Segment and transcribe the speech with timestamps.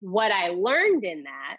[0.00, 1.56] what I learned in that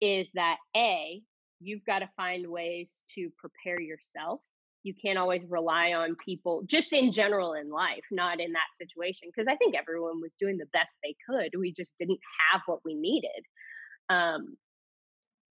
[0.00, 1.22] is that A,
[1.60, 4.40] you've got to find ways to prepare yourself.
[4.84, 9.28] You can't always rely on people just in general in life, not in that situation.
[9.28, 11.58] Because I think everyone was doing the best they could.
[11.58, 13.44] We just didn't have what we needed.
[14.08, 14.56] Um,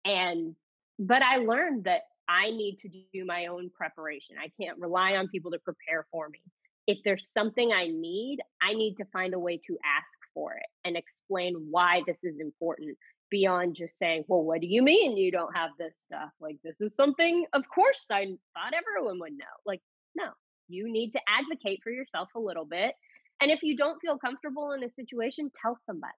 [0.05, 0.55] and,
[0.98, 4.36] but I learned that I need to do my own preparation.
[4.39, 6.41] I can't rely on people to prepare for me.
[6.86, 10.66] If there's something I need, I need to find a way to ask for it
[10.85, 12.98] and explain why this is important
[13.30, 16.30] beyond just saying, well, what do you mean you don't have this stuff?
[16.41, 19.45] Like, this is something, of course, I thought everyone would know.
[19.65, 19.80] Like,
[20.15, 20.30] no,
[20.69, 22.95] you need to advocate for yourself a little bit.
[23.41, 26.12] And if you don't feel comfortable in a situation, tell somebody.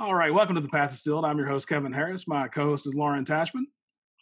[0.00, 1.26] All right, welcome to the Path Distilled.
[1.26, 2.26] I'm your host, Kevin Harris.
[2.26, 3.64] My co host is Lauren Tashman.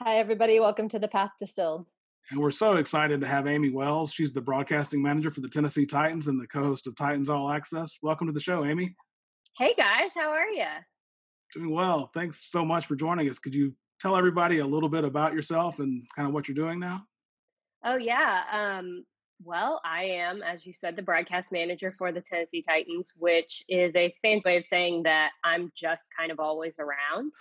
[0.03, 0.59] Hi, everybody.
[0.59, 1.87] Welcome to the Path Distilled.
[2.33, 4.13] And we're so excited to have Amie Wells.
[4.13, 7.49] She's the broadcasting manager for the Tennessee Titans and the co host of Titans All
[7.49, 7.97] Access.
[8.03, 8.97] Welcome to the show, Amie.
[9.57, 10.11] Hey, guys.
[10.17, 10.67] How are you?
[11.55, 12.11] Doing well.
[12.13, 13.39] Thanks so much for joining us.
[13.39, 16.81] Could you tell everybody a little bit about yourself and kind of what you're doing
[16.81, 17.05] now?
[17.85, 18.43] Oh, yeah.
[18.51, 19.05] Um,
[19.43, 23.95] well, I am, as you said, the broadcast manager for the Tennessee Titans, which is
[23.95, 27.33] a fancy way of saying that I'm just kind of always around.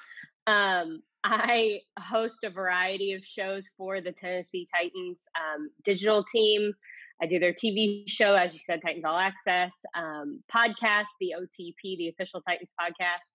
[0.46, 6.74] Um, I host a variety of shows for the Tennessee Titans um, digital team.
[7.22, 11.98] I do their TV show, as you said, Titans All Access, um, podcast, the OTP,
[11.98, 13.26] the official Titans podcast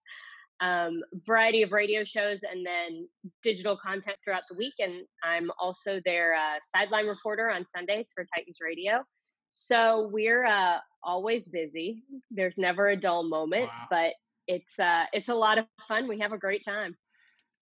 [0.62, 3.08] um, variety of radio shows and then
[3.42, 4.74] digital content throughout the week.
[4.78, 9.02] And I'm also their uh, sideline reporter on Sundays for Titans Radio.
[9.50, 12.04] So we're uh, always busy.
[12.30, 13.86] There's never a dull moment, wow.
[13.90, 14.12] but
[14.46, 16.08] it's uh, it's a lot of fun.
[16.08, 16.96] We have a great time.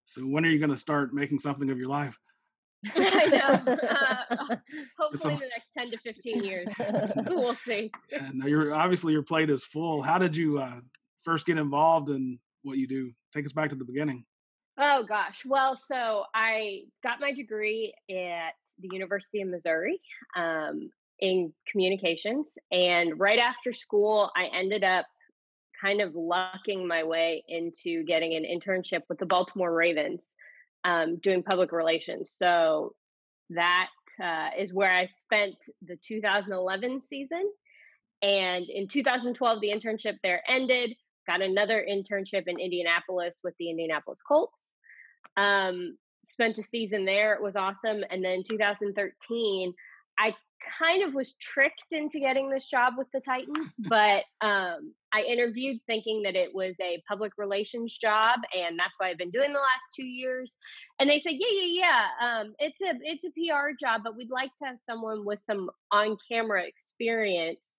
[0.05, 2.17] So when are you going to start making something of your life?
[2.97, 3.73] I know.
[3.77, 4.57] Uh,
[4.99, 6.69] hopefully, a, the next ten to fifteen years,
[7.29, 7.91] we'll see.
[8.33, 10.03] now, you're obviously your plate is full.
[10.03, 10.81] How did you uh,
[11.23, 13.11] first get involved in what you do.
[13.35, 14.25] Take us back to the beginning.
[14.79, 15.43] Oh gosh.
[15.45, 20.01] Well, so I got my degree at the University of Missouri
[20.37, 25.07] um, in communications, and right after school, I ended up
[25.81, 30.21] kind of lucking my way into getting an internship with the Baltimore Ravens,
[30.85, 32.35] um, doing public relations.
[32.39, 32.95] So
[33.51, 33.89] that
[34.23, 37.51] uh, is where I spent the 2011 season.
[38.23, 40.95] And in 2012, the internship there ended
[41.31, 44.59] got another internship in Indianapolis with the Indianapolis Colts.
[45.37, 47.35] Um, spent a season there.
[47.35, 48.03] It was awesome.
[48.11, 49.73] And then 2013,
[50.19, 50.35] I
[50.79, 55.79] kind of was tricked into getting this job with the Titans, but um, I interviewed
[55.87, 59.59] thinking that it was a public relations job, and that's what I've been doing the
[59.59, 60.53] last two years.
[60.99, 61.85] And they said, "Yeah, yeah,
[62.21, 65.41] yeah, um, it's a it's a PR job, but we'd like to have someone with
[65.47, 67.79] some on camera experience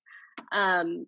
[0.52, 1.06] um,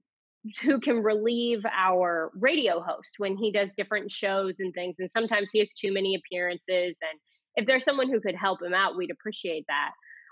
[0.62, 4.96] who can relieve our radio host when he does different shows and things.
[5.00, 6.98] And sometimes he has too many appearances.
[7.02, 7.20] And
[7.56, 9.92] if there's someone who could help him out, we'd appreciate that.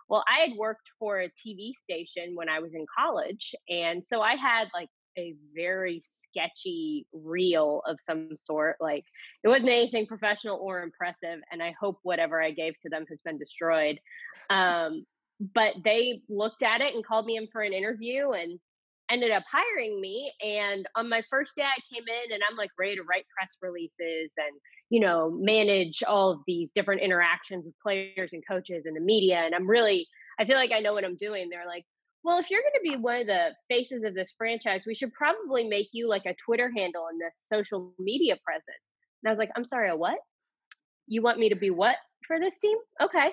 [0.09, 3.55] Well, I had worked for a TV station when I was in college.
[3.69, 8.75] And so I had like a very sketchy reel of some sort.
[8.81, 9.05] Like
[9.43, 11.39] it wasn't anything professional or impressive.
[11.51, 13.99] And I hope whatever I gave to them has been destroyed.
[14.49, 15.05] Um,
[15.55, 18.59] but they looked at it and called me in for an interview and
[19.11, 20.31] ended up hiring me.
[20.41, 23.55] And on my first day, I came in and I'm like ready to write press
[23.61, 28.95] releases and, you know, manage all of these different interactions with players and coaches and
[28.95, 29.37] the media.
[29.37, 30.07] And I'm really,
[30.39, 31.49] I feel like I know what I'm doing.
[31.49, 31.83] They're like,
[32.23, 35.11] well, if you're going to be one of the faces of this franchise, we should
[35.13, 38.65] probably make you like a Twitter handle and this social media presence.
[39.23, 40.17] And I was like, I'm sorry, a what?
[41.07, 42.77] You want me to be what for this team?
[43.01, 43.31] Okay.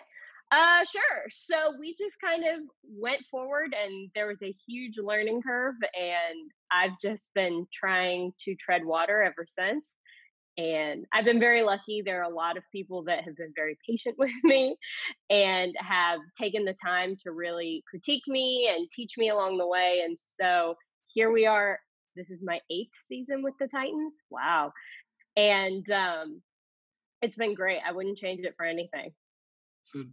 [0.50, 1.24] Uh, sure.
[1.30, 6.50] So we just kind of went forward, and there was a huge learning curve, and
[6.72, 9.92] I've just been trying to tread water ever since.
[10.56, 12.02] And I've been very lucky.
[12.02, 14.76] There are a lot of people that have been very patient with me
[15.30, 20.02] and have taken the time to really critique me and teach me along the way.
[20.04, 20.74] And so
[21.14, 21.78] here we are.
[22.16, 24.14] This is my eighth season with the Titans.
[24.30, 24.72] Wow.
[25.36, 26.42] And um,
[27.22, 27.80] it's been great.
[27.86, 29.12] I wouldn't change it for anything.
[29.84, 30.04] So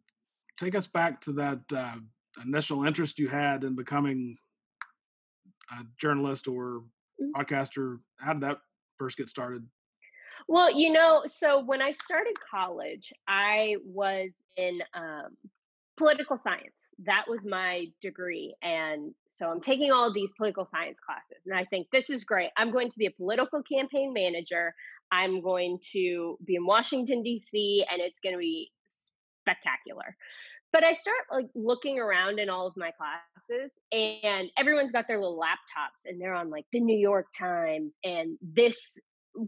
[0.57, 1.96] take us back to that uh,
[2.44, 4.38] initial interest you had in becoming
[5.72, 6.84] a journalist or
[7.22, 7.40] mm-hmm.
[7.40, 8.00] podcaster.
[8.19, 8.57] How did that
[8.98, 9.66] first get started?
[10.48, 15.36] Well, you know, so when I started college, I was in um,
[15.98, 16.74] political science.
[17.06, 18.56] that was my degree.
[18.62, 21.44] And so I'm taking all of these political science classes.
[21.46, 22.52] And I think this is great.
[22.57, 24.74] I'm going to be a political campaign manager.
[25.12, 28.72] I'm going to be in Washington, D.C., and it's going to be
[29.45, 30.15] spectacular.
[30.74, 35.19] But I start like looking around in all of my classes, and everyone's got their
[35.19, 38.97] little laptops, and they're on like the New York Times and this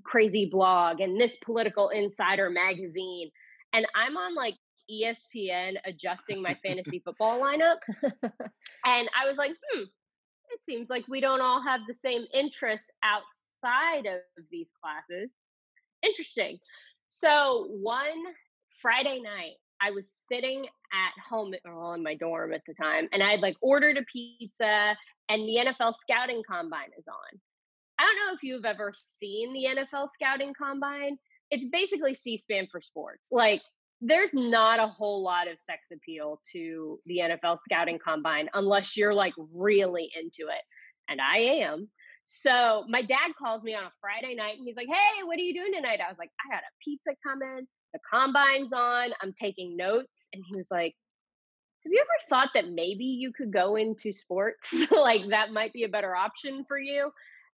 [0.04, 3.30] crazy blog and this political insider magazine.
[3.74, 4.56] And I'm on like
[4.90, 7.78] ESPN adjusting my fantasy football lineup.
[8.86, 12.88] And I was like, hmm, it seems like we don't all have the same interests
[13.04, 15.30] outside of these classes.
[16.02, 16.58] Interesting.
[17.10, 18.24] So one
[18.82, 23.08] Friday night, I was sitting at home uh, well, in my dorm at the time,
[23.12, 24.96] and I had like ordered a pizza,
[25.30, 27.40] and the NFL scouting combine is on.
[28.00, 31.18] I don't know if you've ever seen the NFL scouting combine.
[31.50, 33.30] It's basically C SPAN for sports.
[33.32, 33.62] Like
[34.02, 39.14] there's not a whole lot of sex appeal to the NFL scouting combine unless you're
[39.14, 40.62] like really into it.
[41.10, 41.90] And I am.
[42.26, 45.42] So my dad calls me on a Friday night and he's like, Hey, what are
[45.42, 46.00] you doing tonight?
[46.06, 47.68] I was like, I got a pizza coming.
[47.94, 49.12] The combine's on.
[49.22, 50.28] I'm taking notes.
[50.34, 50.96] And he was like,
[51.84, 54.74] Have you ever thought that maybe you could go into sports?
[54.92, 57.12] like that might be a better option for you?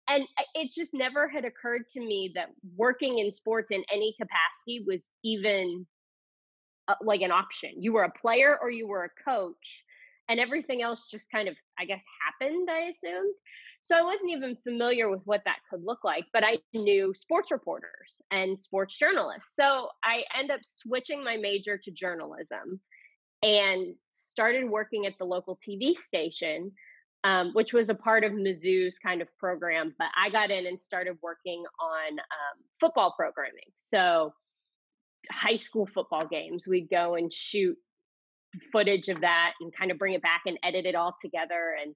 [0.09, 4.85] And it just never had occurred to me that working in sports in any capacity
[4.87, 5.87] was even
[6.89, 7.71] uh, like an option.
[7.79, 9.85] You were a player or you were a coach,
[10.29, 13.35] and everything else just kind of, I guess, happened, I assumed.
[13.83, 17.51] So I wasn't even familiar with what that could look like, but I knew sports
[17.51, 19.51] reporters and sports journalists.
[19.59, 22.81] So I end up switching my major to journalism
[23.43, 26.73] and started working at the local TV station,
[27.25, 29.95] um, which was a part of Mizzou's kind of program.
[29.99, 33.73] But I got in and started working on um, football programming.
[33.79, 34.35] So
[35.31, 36.67] high school football games.
[36.69, 37.77] We'd go and shoot
[38.73, 41.95] footage of that and kind of bring it back and edit it all together and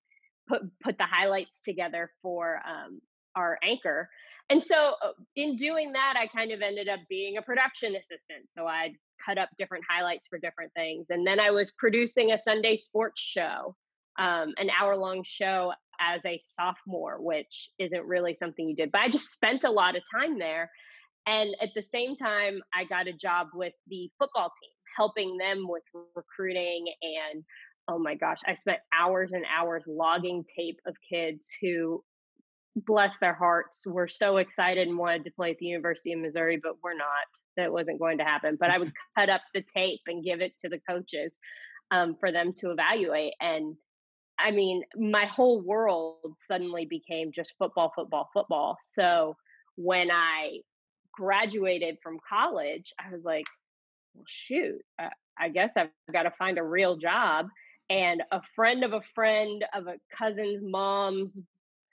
[0.49, 3.01] put put the highlights together for um,
[3.37, 4.09] our anchor.
[4.51, 8.51] And so uh, in doing that, I kind of ended up being a production assistant.
[8.51, 8.93] So I'd
[9.25, 11.07] cut up different highlights for different things.
[11.09, 13.75] And then I was producing a Sunday sports show,
[14.19, 18.93] um, an hour long show as a sophomore, which isn't really something you did.
[18.93, 20.71] But I just spent a lot of time there.
[21.27, 25.67] And at the same time, I got a job with the football team, helping them
[25.67, 26.85] with recruiting.
[27.03, 27.45] And
[27.89, 32.03] oh my gosh, I spent hours and hours logging tape of kids who,
[32.77, 36.59] bless their hearts, were so excited and wanted to play at the University of Missouri,
[36.63, 37.25] but we're not.
[37.57, 38.57] That wasn't going to happen.
[38.59, 41.33] But I would cut up the tape and give it to the coaches
[41.91, 43.35] um, for them to evaluate.
[43.41, 43.77] And
[44.39, 46.17] I mean, my whole world
[46.49, 48.77] suddenly became just football, football, football.
[48.95, 49.37] So
[49.77, 50.59] when I
[51.13, 53.45] graduated from college, I was like,
[54.15, 57.47] well, shoot, uh, I guess I've got to find a real job.
[57.91, 61.39] And a friend of a friend of a cousin's mom's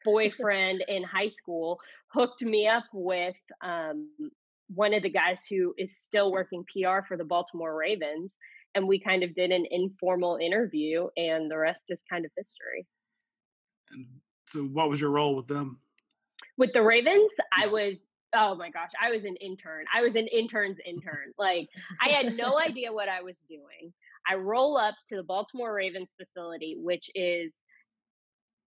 [0.06, 4.10] boyfriend in high school hooked me up with um,
[4.74, 8.32] one of the guys who is still working PR for the Baltimore Ravens.
[8.74, 12.88] And we kind of did an informal interview, and the rest is kind of history.
[13.92, 14.06] And
[14.48, 15.80] so, what was your role with them?
[16.58, 17.98] With the Ravens, I was
[18.34, 19.86] oh my gosh, I was an intern.
[19.94, 21.34] I was an intern's intern.
[21.38, 21.70] Like
[22.02, 23.94] I had no idea what I was doing.
[24.30, 27.52] I roll up to the Baltimore Ravens facility, which is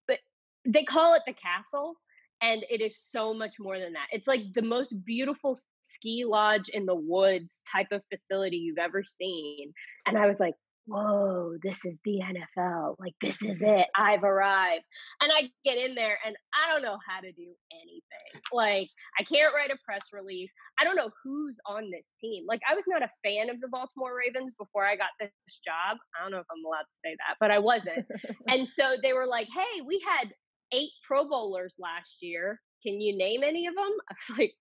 [0.09, 0.19] but
[0.67, 1.97] they call it the castle
[2.43, 4.07] and it is so much more than that.
[4.11, 9.05] It's like the most beautiful ski lodge in the woods type of facility you've ever
[9.05, 9.73] seen.
[10.06, 10.55] And I was like,
[10.86, 12.96] whoa, this is the NFL.
[12.98, 13.86] Like, this is it.
[13.96, 14.84] I've arrived.
[15.20, 18.43] And I get in there and I don't know how to do anything.
[18.53, 20.51] Like, I can't write a press release.
[20.81, 22.44] I don't know who's on this team.
[22.48, 25.31] Like, I was not a fan of the Baltimore Ravens before I got this
[25.65, 25.98] job.
[26.19, 28.06] I don't know if I'm allowed to say that, but I wasn't.
[28.48, 30.32] and so they were like, hey, we had
[30.72, 32.60] eight Pro Bowlers last year.
[32.82, 33.93] Can you name any of them?
[34.10, 34.55] I was like,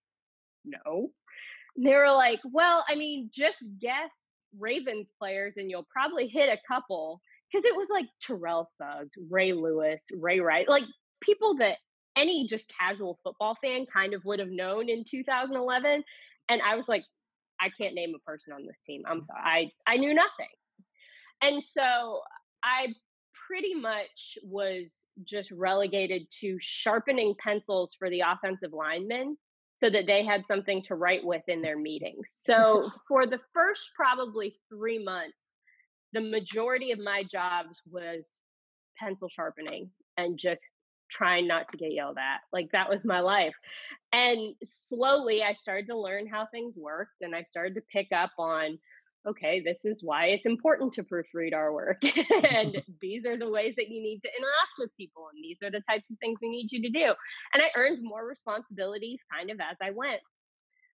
[0.66, 1.10] no.
[1.76, 4.12] And they were like, well, I mean, just guess
[4.60, 9.54] Ravens players and you'll probably hit a couple because it was like Terrell Suggs, Ray
[9.54, 10.84] Lewis, Ray Wright, like
[11.22, 11.78] people that
[12.16, 16.04] any just casual football fan kind of would have known in 2011.
[16.50, 17.04] And I was like,
[17.60, 19.04] I can't name a person on this team.
[19.08, 19.72] I'm sorry.
[19.88, 20.48] I, I knew nothing.
[21.42, 22.22] And so
[22.64, 22.88] I
[23.48, 24.92] pretty much was
[25.26, 29.38] just relegated to sharpening pencils for the offensive linemen
[29.82, 32.28] so that they had something to write with in their meetings.
[32.46, 35.38] So for the first probably three months,
[36.14, 38.38] the majority of my jobs was
[39.00, 40.62] pencil sharpening and just
[41.10, 42.42] trying not to get yelled at.
[42.54, 43.56] Like that was my life.
[44.14, 48.32] And slowly I started to learn how things worked and I started to pick up
[48.38, 48.78] on
[49.28, 52.02] okay, this is why it's important to proofread our work.
[52.50, 55.28] and these are the ways that you need to interact with people.
[55.34, 57.14] And these are the types of things we need you to do.
[57.54, 60.22] And I earned more responsibilities kind of as I went.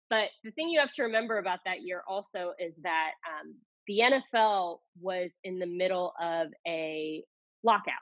[0.09, 3.55] But the thing you have to remember about that year also is that um,
[3.87, 7.23] the NFL was in the middle of a
[7.63, 7.93] lockout.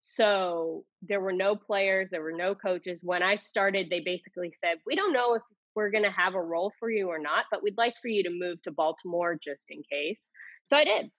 [0.00, 3.00] So there were no players, there were no coaches.
[3.02, 5.42] When I started, they basically said, We don't know if
[5.74, 8.22] we're going to have a role for you or not, but we'd like for you
[8.22, 10.18] to move to Baltimore just in case.
[10.64, 11.10] So I did.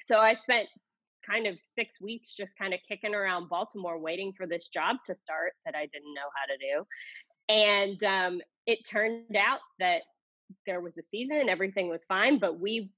[0.00, 0.68] So I spent
[1.28, 5.14] kind of six weeks just kind of kicking around Baltimore waiting for this job to
[5.14, 6.86] start that I didn't know how to do.
[7.48, 10.02] And um, it turned out that
[10.66, 12.92] there was a season and everything was fine, but we,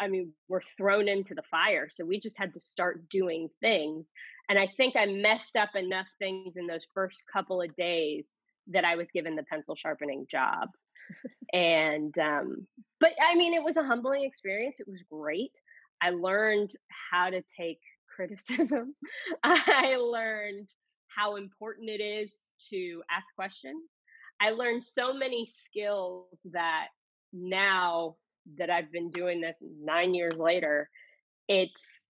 [0.00, 1.88] I mean, were thrown into the fire.
[1.90, 4.06] So we just had to start doing things.
[4.48, 8.24] And I think I messed up enough things in those first couple of days
[8.68, 10.68] that I was given the pencil sharpening job.
[11.52, 12.66] and um,
[13.00, 14.80] but I mean, it was a humbling experience.
[14.80, 15.52] It was great.
[16.02, 16.70] I learned
[17.10, 17.80] how to take
[18.14, 18.94] criticism.
[19.42, 20.68] I learned
[21.08, 22.30] how important it is
[22.70, 23.82] to ask questions.
[24.40, 26.88] I learned so many skills that
[27.32, 28.16] now
[28.58, 30.90] that I've been doing this nine years later,
[31.48, 32.03] it's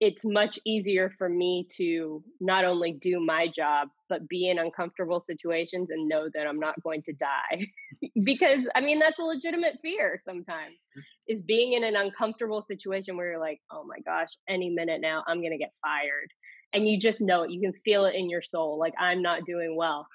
[0.00, 5.20] it's much easier for me to not only do my job but be in uncomfortable
[5.20, 7.66] situations and know that I'm not going to die.
[8.24, 11.02] Because I mean that's a legitimate fear sometimes mm.
[11.26, 15.22] is being in an uncomfortable situation where you're like oh my gosh any minute now
[15.26, 16.28] I'm going to get fired.
[16.72, 19.46] And you just know it you can feel it in your soul like I'm not
[19.46, 20.06] doing well.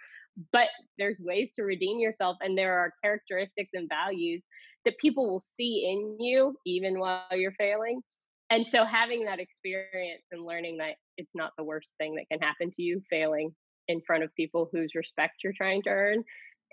[0.51, 4.43] But there's ways to redeem yourself and there are characteristics and values
[4.85, 8.01] that people will see in you even while you're failing
[8.49, 12.39] and so having that experience and learning that it's not the worst thing that can
[12.39, 13.51] happen to you failing
[13.87, 16.23] in front of people whose respect you're trying to earn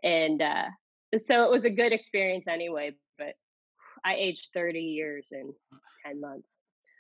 [0.03, 0.65] and uh,
[1.25, 3.35] so it was a good experience anyway but
[4.05, 5.53] i aged 30 years in
[6.07, 6.49] 10 months.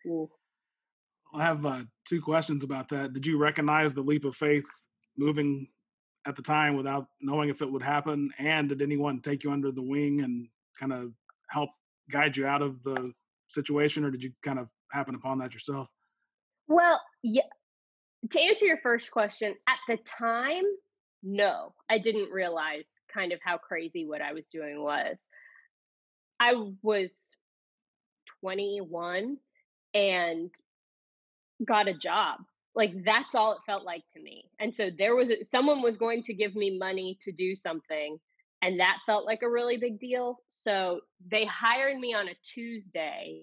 [0.06, 0.28] Ooh.
[1.35, 3.12] i have uh, two questions about that.
[3.12, 4.66] Did you recognize the leap of faith
[5.16, 5.68] moving
[6.26, 8.30] at the time without knowing if it would happen?
[8.38, 11.12] And did anyone take you under the wing and kind of
[11.49, 11.71] help
[12.11, 13.12] guide you out of the
[13.49, 15.88] situation, or did you kind of happen upon that yourself?
[16.69, 17.43] Well, yeah.
[18.31, 20.65] To answer your first question, at the time,
[21.23, 25.17] no, I didn't realize kind of how crazy what I was doing was.
[26.38, 27.31] I was
[28.41, 29.37] 21
[29.95, 30.50] and
[31.65, 32.41] got a job.
[32.75, 34.50] Like that's all it felt like to me.
[34.61, 38.19] And so there was a, someone was going to give me money to do something
[38.63, 40.39] and that felt like a really big deal.
[40.49, 43.43] So they hired me on a Tuesday,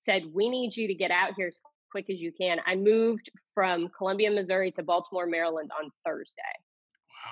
[0.00, 2.58] said, We need you to get out here as quick as you can.
[2.66, 6.42] I moved from Columbia, Missouri to Baltimore, Maryland on Thursday.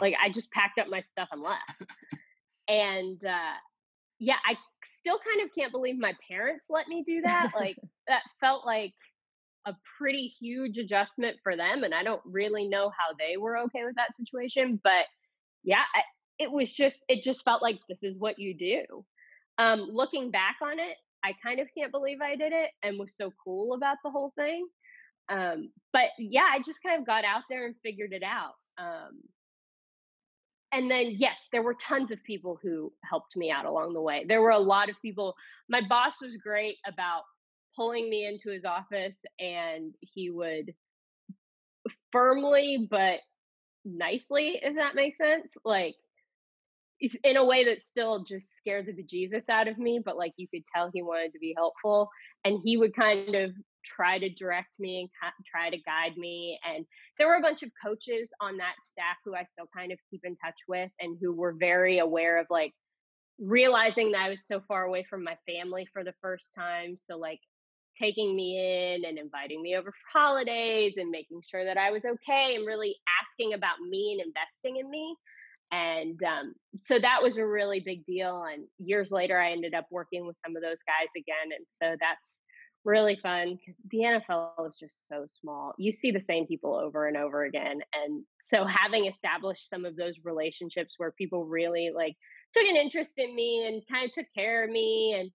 [0.00, 0.06] Wow.
[0.06, 1.92] Like I just packed up my stuff and left.
[2.68, 3.56] and uh,
[4.18, 7.52] yeah, I still kind of can't believe my parents let me do that.
[7.56, 8.94] like that felt like
[9.66, 11.84] a pretty huge adjustment for them.
[11.84, 14.80] And I don't really know how they were okay with that situation.
[14.82, 15.06] But
[15.64, 16.02] yeah, I,
[16.38, 19.04] it was just it just felt like this is what you do.
[19.58, 23.16] Um looking back on it i kind of can't believe i did it and was
[23.16, 24.66] so cool about the whole thing.
[25.28, 29.20] Um but yeah i just kind of got out there and figured it out um
[30.72, 34.24] and then yes there were tons of people who helped me out along the way.
[34.26, 35.34] There were a lot of people
[35.68, 37.22] my boss was great about
[37.76, 40.74] pulling me into his office and he would
[42.12, 43.20] firmly but
[43.84, 45.94] nicely if that makes sense like
[47.24, 50.46] in a way that still just scared the bejesus out of me, but like you
[50.48, 52.08] could tell he wanted to be helpful.
[52.44, 53.52] And he would kind of
[53.84, 56.58] try to direct me and try to guide me.
[56.64, 56.86] And
[57.18, 60.20] there were a bunch of coaches on that staff who I still kind of keep
[60.24, 62.72] in touch with and who were very aware of like
[63.38, 66.96] realizing that I was so far away from my family for the first time.
[66.96, 67.40] So, like,
[67.98, 68.56] taking me
[68.94, 72.66] in and inviting me over for holidays and making sure that I was okay and
[72.66, 75.14] really asking about me and investing in me
[75.72, 79.86] and um, so that was a really big deal and years later i ended up
[79.90, 82.34] working with some of those guys again and so that's
[82.84, 83.58] really fun
[83.90, 87.78] the nfl is just so small you see the same people over and over again
[87.94, 92.14] and so having established some of those relationships where people really like
[92.54, 95.30] took an interest in me and kind of took care of me and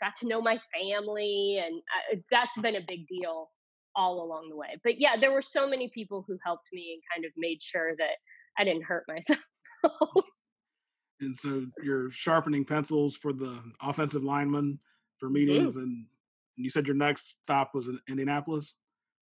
[0.00, 3.50] got to know my family and I, uh, that's been a big deal
[3.96, 7.02] all along the way but yeah there were so many people who helped me and
[7.12, 8.14] kind of made sure that
[8.58, 9.40] I didn't hurt myself.
[11.20, 14.78] and so you're sharpening pencils for the offensive lineman
[15.18, 15.82] for meetings, mm-hmm.
[15.82, 16.06] and
[16.56, 18.74] you said your next stop was in Indianapolis.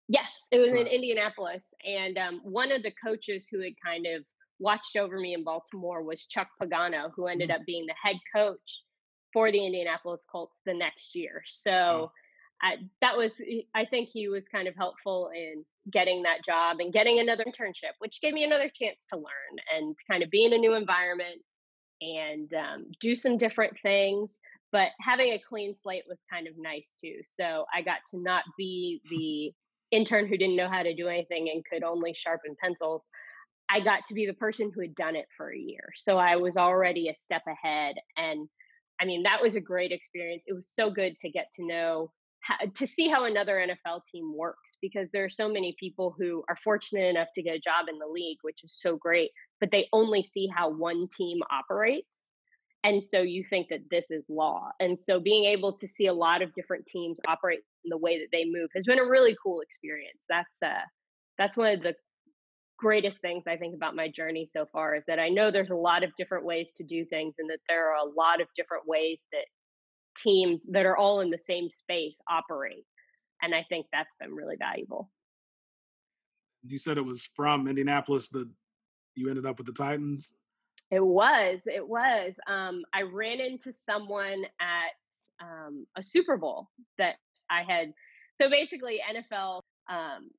[0.07, 0.77] Yes, it was so.
[0.77, 4.23] in Indianapolis, and um, one of the coaches who had kind of
[4.59, 7.61] watched over me in Baltimore was Chuck Pagano, who ended mm-hmm.
[7.61, 8.81] up being the head coach
[9.33, 11.43] for the Indianapolis Colts the next year.
[11.45, 12.11] So
[12.61, 13.33] I, that was,
[13.75, 17.93] I think he was kind of helpful in getting that job and getting another internship,
[17.99, 21.41] which gave me another chance to learn and kind of be in a new environment
[22.01, 24.39] and um, do some different things.
[24.71, 27.21] But having a clean slate was kind of nice too.
[27.39, 29.53] So I got to not be the
[29.95, 33.03] intern who didn't know how to do anything and could only sharpen pencils.
[33.69, 35.89] I got to be the person who had done it for a year.
[35.95, 37.95] So I was already a step ahead.
[38.17, 38.47] And
[38.99, 40.43] I mean, that was a great experience.
[40.47, 42.11] It was so good to get to know,
[42.75, 46.55] to see how another NFL team works because there are so many people who are
[46.55, 49.87] fortunate enough to get a job in the league, which is so great, but they
[49.93, 52.15] only see how one team operates.
[52.83, 54.69] And so you think that this is law.
[54.79, 58.19] And so being able to see a lot of different teams operate in the way
[58.19, 60.19] that they move has been a really cool experience.
[60.29, 60.85] That's uh
[61.37, 61.95] that's one of the
[62.77, 65.75] greatest things I think about my journey so far is that I know there's a
[65.75, 68.83] lot of different ways to do things and that there are a lot of different
[68.87, 69.45] ways that
[70.17, 72.85] teams that are all in the same space operate.
[73.41, 75.09] And I think that's been really valuable.
[76.65, 78.49] You said it was from Indianapolis that
[79.15, 80.31] you ended up with the Titans?
[80.89, 81.61] It was.
[81.65, 82.33] It was.
[82.47, 87.15] Um, I ran into someone at um, a Super Bowl that
[87.49, 87.93] I had.
[88.41, 90.29] So basically, NFL um,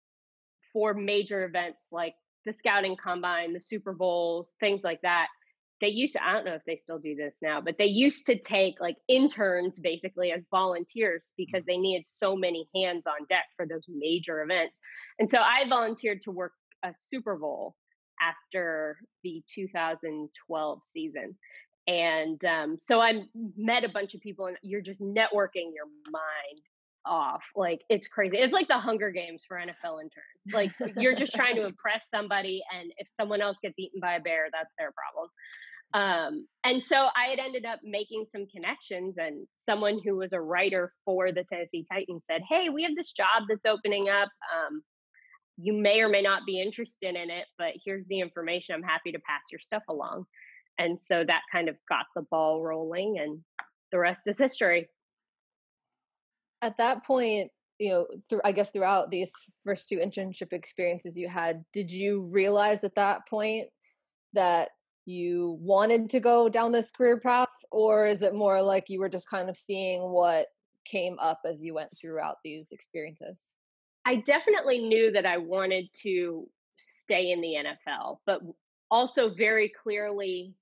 [0.72, 2.14] for major events like
[2.46, 5.28] the scouting combine, the Super Bowls, things like that.
[5.80, 8.26] They used to, I don't know if they still do this now, but they used
[8.26, 13.44] to take like interns basically as volunteers because they needed so many hands on deck
[13.56, 14.78] for those major events.
[15.18, 16.52] And so I volunteered to work
[16.84, 17.76] a Super Bowl
[18.20, 21.36] after the 2012 season.
[21.86, 23.22] And um, so I
[23.56, 26.60] met a bunch of people, and you're just networking your mind
[27.06, 27.42] off.
[27.56, 28.36] Like it's crazy.
[28.36, 30.52] It's like the Hunger Games for NFL interns.
[30.52, 34.20] Like you're just trying to impress somebody, and if someone else gets eaten by a
[34.20, 35.30] bear, that's their problem.
[35.94, 40.40] Um, and so I had ended up making some connections, and someone who was a
[40.40, 44.28] writer for the Tennessee Titans said, "Hey, we have this job that's opening up.
[44.54, 44.82] Um,
[45.56, 48.74] you may or may not be interested in it, but here's the information.
[48.74, 50.26] I'm happy to pass your stuff along."
[50.78, 53.40] And so that kind of got the ball rolling, and
[53.90, 54.88] the rest is history
[56.62, 59.32] at that point you know through i guess throughout these
[59.64, 63.68] first two internship experiences you had did you realize at that point
[64.32, 64.70] that
[65.08, 69.08] you wanted to go down this career path or is it more like you were
[69.08, 70.46] just kind of seeing what
[70.84, 73.54] came up as you went throughout these experiences
[74.06, 77.54] i definitely knew that i wanted to stay in the
[77.88, 78.40] nfl but
[78.90, 80.54] also very clearly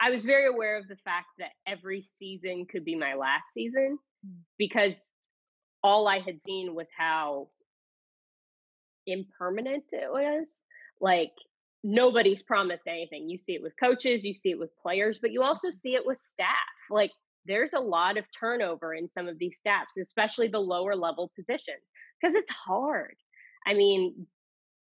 [0.00, 3.98] i was very aware of the fact that every season could be my last season
[4.24, 4.38] hmm.
[4.58, 4.94] because
[5.86, 7.48] all I had seen was how
[9.06, 10.48] impermanent it was.
[11.00, 11.30] Like
[11.86, 13.30] nobody's promised anything.
[13.30, 16.04] You see it with coaches, you see it with players, but you also see it
[16.04, 16.48] with staff.
[16.90, 17.12] Like
[17.46, 21.84] there's a lot of turnover in some of these staffs, especially the lower level positions,
[22.20, 23.14] because it's hard.
[23.64, 24.26] I mean,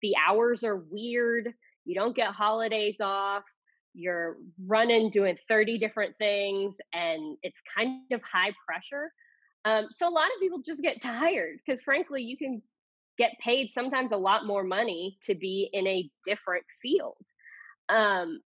[0.02, 1.54] the hours are weird.
[1.86, 3.44] You don't get holidays off.
[3.94, 4.36] You're
[4.68, 9.12] running doing 30 different things, and it's kind of high pressure.
[9.64, 12.62] Um, so a lot of people just get tired because, frankly, you can
[13.20, 17.18] get paid sometimes a lot more money to be in a different field.
[17.90, 18.40] Um,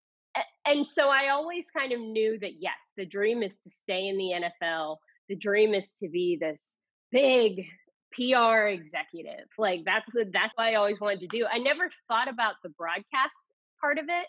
[0.65, 4.17] and so I always kind of knew that yes, the dream is to stay in
[4.17, 4.33] the
[4.65, 4.97] NFL.
[5.29, 6.73] The dream is to be this
[7.12, 7.65] big
[8.13, 9.47] PR executive.
[9.57, 11.45] Like that's that's what I always wanted to do.
[11.49, 13.31] I never thought about the broadcast
[13.79, 14.27] part of it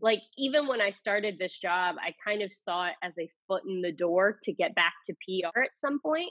[0.00, 3.62] like even when I started this job, I kind of saw it as a foot
[3.66, 6.30] in the door to get back to PR at some point.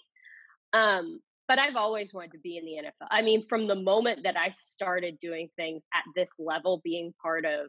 [0.73, 3.07] Um, but I've always wanted to be in the NFL.
[3.11, 7.45] I mean, from the moment that I started doing things at this level, being part
[7.45, 7.67] of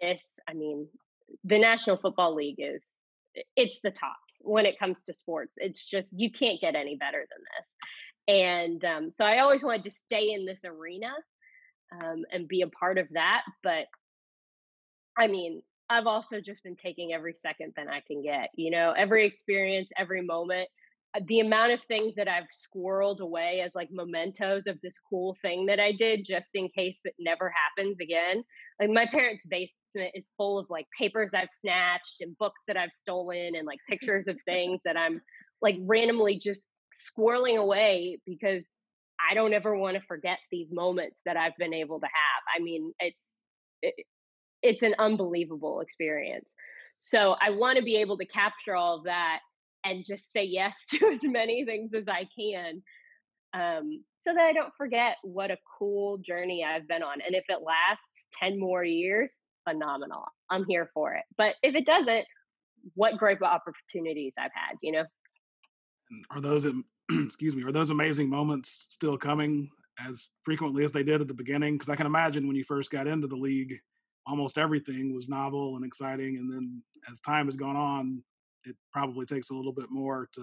[0.00, 0.88] this, I mean,
[1.44, 2.84] the National Football League is
[3.56, 5.54] it's the tops when it comes to sports.
[5.56, 7.66] It's just you can't get any better than this.
[8.28, 11.12] And um, so I always wanted to stay in this arena
[11.92, 13.42] um, and be a part of that.
[13.62, 13.86] But
[15.16, 18.92] I mean, I've also just been taking every second that I can get, you know,
[18.96, 20.68] every experience, every moment.
[21.14, 25.36] Uh, the amount of things that I've squirreled away as like mementos of this cool
[25.42, 28.42] thing that I did just in case it never happens again.
[28.80, 32.92] Like my parents' basement is full of like papers I've snatched and books that I've
[32.92, 35.20] stolen and like pictures of things that I'm
[35.60, 36.66] like randomly just
[37.18, 38.64] squirreling away because
[39.30, 42.42] I don't ever want to forget these moments that I've been able to have.
[42.56, 43.22] I mean, it's
[43.82, 43.94] it,
[44.62, 46.48] it's an unbelievable experience.
[46.98, 49.40] So I want to be able to capture all of that
[49.84, 52.82] and just say yes to as many things as I can
[53.54, 57.20] um, so that I don't forget what a cool journey I've been on.
[57.24, 59.32] And if it lasts 10 more years,
[59.68, 60.24] phenomenal.
[60.50, 61.24] I'm here for it.
[61.36, 62.24] But if it doesn't,
[62.94, 65.04] what great opportunities I've had, you know.
[66.30, 66.66] Are those
[67.10, 69.68] excuse me, are those amazing moments still coming
[70.04, 71.74] as frequently as they did at the beginning?
[71.74, 73.78] Because I can imagine when you first got into the league,
[74.26, 78.22] almost everything was novel and exciting, and then as time has gone on,
[78.64, 80.42] it probably takes a little bit more to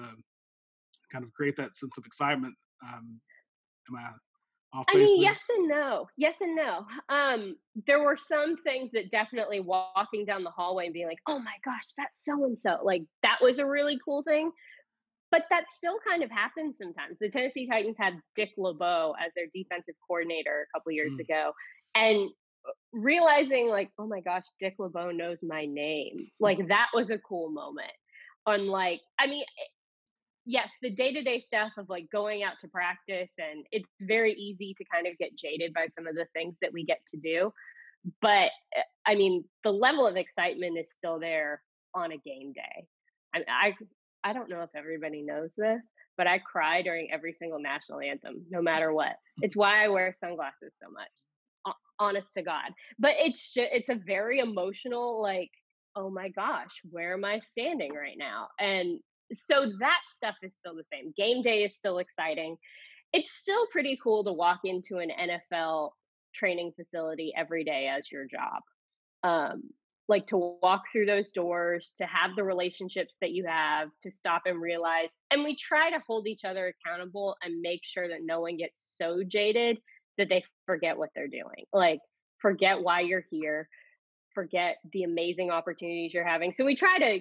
[1.11, 2.55] kind of create that sense of excitement.
[2.83, 3.19] Um,
[3.89, 4.09] am I
[4.77, 5.31] off I mean, there?
[5.31, 6.07] yes and no.
[6.17, 6.85] Yes and no.
[7.09, 7.55] Um,
[7.87, 11.55] there were some things that definitely walking down the hallway and being like, "Oh my
[11.65, 14.51] gosh, that's so and so!" Like that was a really cool thing.
[15.31, 17.17] But that still kind of happens sometimes.
[17.19, 21.19] The Tennessee Titans had Dick LeBeau as their defensive coordinator a couple years mm.
[21.19, 21.51] ago,
[21.95, 22.29] and
[22.67, 27.17] uh, realizing like, "Oh my gosh, Dick LeBeau knows my name." Like that was a
[27.17, 27.91] cool moment.
[28.45, 29.43] Unlike, I mean,
[30.45, 34.33] yes, the day to day stuff of like going out to practice, and it's very
[34.33, 37.17] easy to kind of get jaded by some of the things that we get to
[37.17, 37.51] do.
[38.21, 41.61] But eh, I mean, the level of excitement is still there
[41.93, 42.87] on a game day.
[43.33, 43.75] I, I,
[44.29, 45.81] I don't know if everybody knows this,
[46.17, 49.15] but I cry during every single national anthem, no matter what.
[49.41, 51.75] It's why I wear sunglasses so much.
[51.99, 55.51] Honest to God, but it's just, it's a very emotional like
[55.99, 58.47] oh my gosh, where am I standing right now?
[58.59, 58.99] And
[59.33, 61.13] so that stuff is still the same.
[61.17, 62.55] Game day is still exciting.
[63.11, 65.89] It's still pretty cool to walk into an NFL
[66.33, 68.61] training facility every day as your job.
[69.23, 69.63] Um,
[70.07, 74.43] like to walk through those doors, to have the relationships that you have, to stop
[74.45, 75.09] and realize.
[75.29, 78.79] And we try to hold each other accountable and make sure that no one gets
[78.95, 79.77] so jaded
[80.17, 81.65] that they forget what they're doing.
[81.73, 81.99] Like,
[82.39, 83.69] forget why you're here,
[84.33, 86.53] forget the amazing opportunities you're having.
[86.53, 87.19] So we try to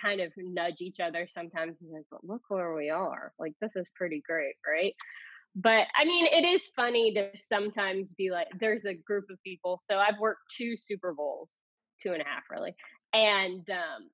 [0.00, 3.32] kind of nudge each other sometimes and like, but look where we are.
[3.38, 4.94] Like this is pretty great, right?
[5.54, 9.80] But I mean, it is funny to sometimes be like, there's a group of people.
[9.90, 11.48] So I've worked two Super Bowls,
[12.02, 12.74] two and a half really.
[13.12, 14.10] And um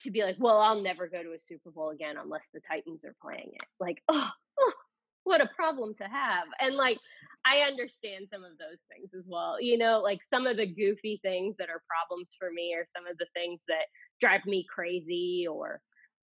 [0.00, 3.04] to be like, well, I'll never go to a Super Bowl again unless the Titans
[3.04, 3.66] are playing it.
[3.78, 4.28] Like, oh,
[4.58, 4.72] oh
[5.24, 6.46] what a problem to have.
[6.60, 6.98] And like,
[7.44, 9.60] I understand some of those things as well.
[9.60, 13.06] You know, like some of the goofy things that are problems for me or some
[13.06, 13.86] of the things that
[14.20, 15.80] drive me crazy or,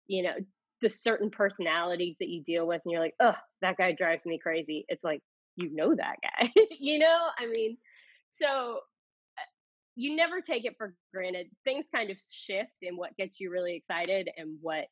[0.07, 0.35] you know,
[0.81, 4.39] the certain personalities that you deal with and you're like, oh, that guy drives me
[4.41, 4.85] crazy.
[4.87, 5.21] It's like,
[5.55, 6.53] you know that guy.
[6.79, 7.77] you know, I mean,
[8.29, 8.79] so
[9.37, 9.49] uh,
[9.95, 11.47] you never take it for granted.
[11.65, 14.85] Things kind of shift in what gets you really excited and what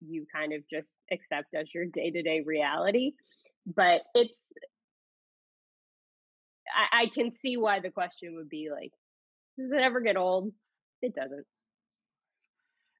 [0.00, 3.12] you kind of just accept as your day to day reality.
[3.66, 4.46] But it's,
[6.76, 8.92] I, I can see why the question would be like,
[9.58, 10.52] does it ever get old?
[11.02, 11.46] It doesn't.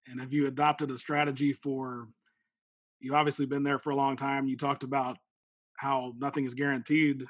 [0.09, 2.09] And have you adopted a strategy for?
[3.01, 4.49] You've obviously been there for a long time.
[4.49, 5.19] You talked about
[5.77, 7.25] how nothing is guaranteed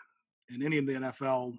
[0.54, 1.58] in any of the NFL.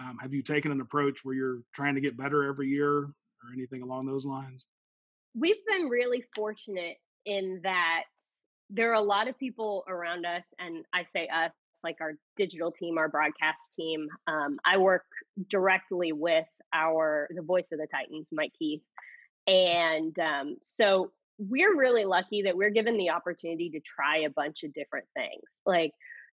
[0.00, 3.52] Um, have you taken an approach where you're trying to get better every year or
[3.54, 4.66] anything along those lines?
[5.34, 8.02] We've been really fortunate in that
[8.70, 12.72] there are a lot of people around us, and I say us, like our digital
[12.72, 14.08] team, our broadcast team.
[14.26, 15.04] Um, I work
[15.48, 18.82] directly with our the voice of the Titans, Mike Keith,
[19.46, 24.58] and um, so we're really lucky that we're given the opportunity to try a bunch
[24.64, 25.44] of different things.
[25.64, 25.92] Like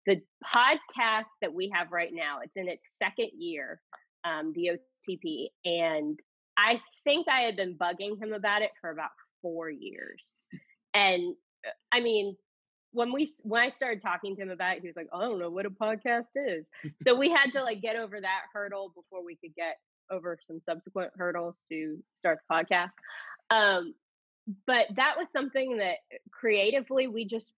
[0.06, 3.82] the podcast that we have right now, it's in its second year,
[4.24, 4.72] um, the
[5.10, 6.20] OTP, and
[6.58, 9.10] I think I had been bugging him about it for about
[9.42, 10.22] four years.
[10.94, 12.36] And uh, I mean,
[12.92, 15.40] when we when I started talking to him about it, he was like, "I don't
[15.40, 16.66] know what a podcast is."
[17.06, 19.78] so we had to like get over that hurdle before we could get
[20.10, 22.92] over some subsequent hurdles to start the podcast.
[23.50, 23.94] Um,
[24.66, 25.98] but that was something that
[26.32, 27.52] creatively we just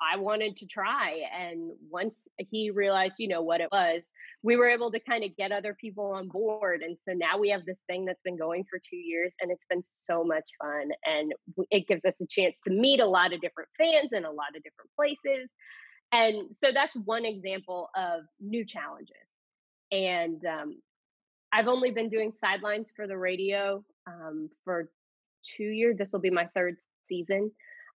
[0.00, 2.16] I wanted to try, and once
[2.50, 4.02] he realized, you know, what it was,
[4.42, 6.82] we were able to kind of get other people on board.
[6.82, 9.64] And so now we have this thing that's been going for two years and it's
[9.68, 10.90] been so much fun.
[11.04, 11.32] And
[11.70, 14.54] it gives us a chance to meet a lot of different fans in a lot
[14.56, 15.50] of different places.
[16.12, 19.16] And so that's one example of new challenges.
[19.90, 20.80] And um,
[21.52, 24.90] I've only been doing sidelines for the radio um, for
[25.56, 25.96] two years.
[25.98, 26.76] This will be my third
[27.08, 27.50] season.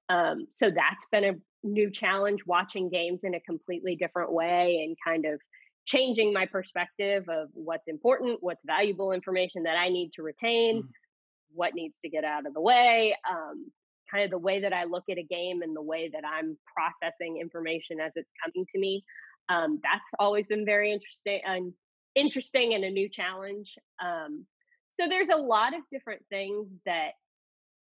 [0.09, 1.33] Um, so that's been a
[1.63, 5.39] new challenge watching games in a completely different way and kind of
[5.85, 10.87] changing my perspective of what's important, what's valuable information that I need to retain, mm.
[11.53, 13.71] what needs to get out of the way, um,
[14.11, 16.57] kind of the way that I look at a game and the way that I'm
[16.75, 19.03] processing information as it's coming to me.
[19.49, 21.73] Um, that's always been very interesting and
[22.15, 23.73] interesting and a new challenge.
[24.03, 24.45] Um,
[24.89, 27.11] so there's a lot of different things that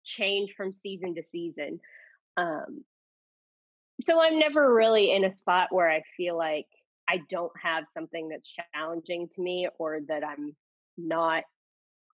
[0.05, 1.81] change from season to season.
[2.37, 2.85] Um,
[4.01, 6.67] so I'm never really in a spot where I feel like
[7.09, 10.55] I don't have something that's challenging to me or that I'm
[10.99, 11.45] not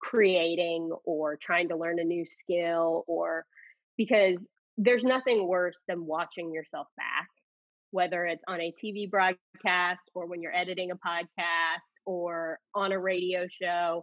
[0.02, 3.44] creating or trying to learn a new skill or
[3.96, 4.38] because
[4.78, 7.28] there's nothing worse than watching yourself back
[7.90, 12.98] whether it's on a TV broadcast or when you're editing a podcast or on a
[12.98, 14.02] radio show.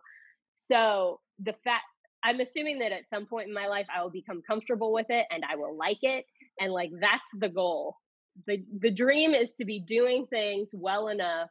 [0.65, 1.83] So the fact
[2.23, 5.25] I'm assuming that at some point in my life I will become comfortable with it
[5.31, 6.25] and I will like it
[6.59, 7.95] and like that's the goal.
[8.45, 11.49] The the dream is to be doing things well enough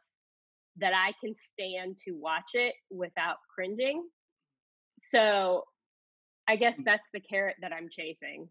[0.77, 4.07] that I can stand to watch it without cringing.
[5.09, 5.63] So
[6.47, 6.85] I guess mm.
[6.85, 8.47] that's the carrot that I'm chasing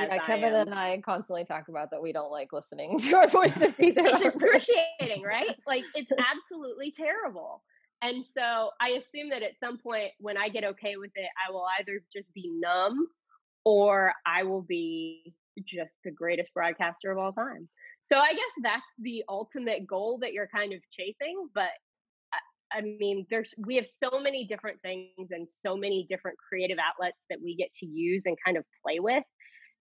[0.00, 3.78] yeah, Kevin and I constantly talk about that we don't like listening to our voices
[3.80, 4.02] either.
[4.04, 5.54] it's excruciating, right?
[5.66, 7.62] Like it's absolutely terrible.
[8.02, 11.50] And so I assume that at some point when I get okay with it, I
[11.52, 13.06] will either just be numb
[13.64, 17.68] or I will be just the greatest broadcaster of all time.
[18.06, 21.48] So I guess that's the ultimate goal that you're kind of chasing.
[21.54, 21.70] But
[22.72, 27.18] I mean, there's we have so many different things and so many different creative outlets
[27.30, 29.22] that we get to use and kind of play with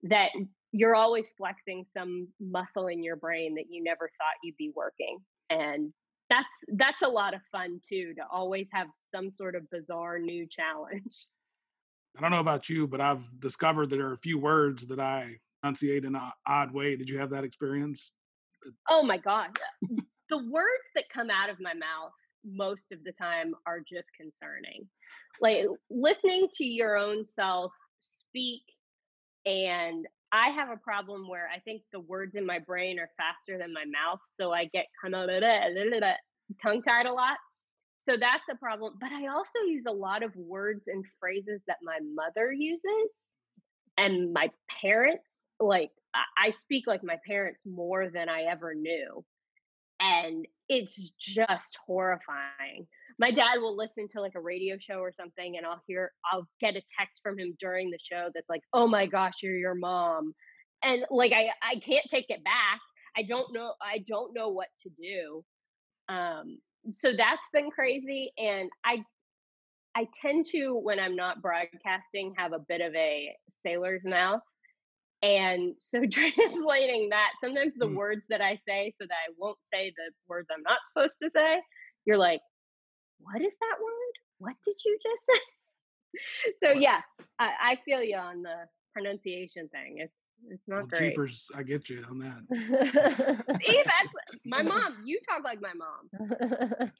[0.03, 0.29] that
[0.71, 5.17] you're always flexing some muscle in your brain that you never thought you'd be working
[5.49, 5.93] and
[6.29, 10.45] that's that's a lot of fun too to always have some sort of bizarre new
[10.51, 11.27] challenge
[12.17, 14.99] i don't know about you but i've discovered that there are a few words that
[14.99, 18.11] i enunciate in an odd way did you have that experience
[18.89, 19.87] oh my god uh,
[20.29, 22.11] the words that come out of my mouth
[22.45, 24.87] most of the time are just concerning
[25.41, 28.63] like listening to your own self speak
[29.45, 33.59] and I have a problem where I think the words in my brain are faster
[33.59, 35.29] than my mouth, so I get kind of
[36.61, 37.37] tongue tied a lot.
[37.99, 38.95] So that's a problem.
[38.99, 43.11] But I also use a lot of words and phrases that my mother uses
[43.97, 44.49] and my
[44.81, 45.23] parents.
[45.67, 45.91] Like
[46.37, 49.23] I speak like my parents more than I ever knew.
[49.99, 52.87] And it's just horrifying
[53.19, 56.47] my dad will listen to like a radio show or something and I'll hear I'll
[56.59, 59.75] get a text from him during the show that's like, "Oh my gosh, you're your
[59.75, 60.33] mom."
[60.83, 62.79] And like I I can't take it back.
[63.17, 65.43] I don't know I don't know what to do.
[66.09, 66.59] Um
[66.91, 69.03] so that's been crazy and I
[69.95, 74.41] I tend to when I'm not broadcasting have a bit of a sailor's mouth.
[75.23, 77.95] And so translating that, sometimes the mm.
[77.95, 81.31] words that I say so that I won't say the words I'm not supposed to
[81.35, 81.61] say,
[82.05, 82.41] you're like,
[83.19, 84.13] what is that word?
[84.39, 85.41] What did you just say?
[86.63, 86.99] so yeah,
[87.39, 89.99] I, I, feel you on the pronunciation thing.
[89.99, 90.13] It's
[90.49, 91.11] it's not well, great.
[91.11, 93.61] Jeepers, I get you on that.
[93.65, 94.09] See, that's
[94.45, 94.97] my mom.
[95.05, 96.91] You talk like my mom.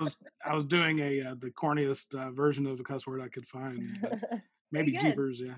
[0.00, 3.20] I was I was doing a uh, the corniest uh, version of a cuss word
[3.20, 3.82] I could find.
[4.72, 5.56] Maybe jeepers, yeah.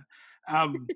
[0.52, 0.88] Um,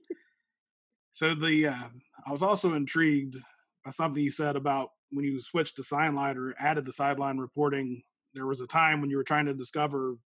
[1.12, 1.88] so the uh,
[2.26, 3.36] I was also intrigued
[3.84, 8.02] by something you said about when you switched to sideline or added the sideline reporting
[8.34, 10.16] there was a time when you were trying to discover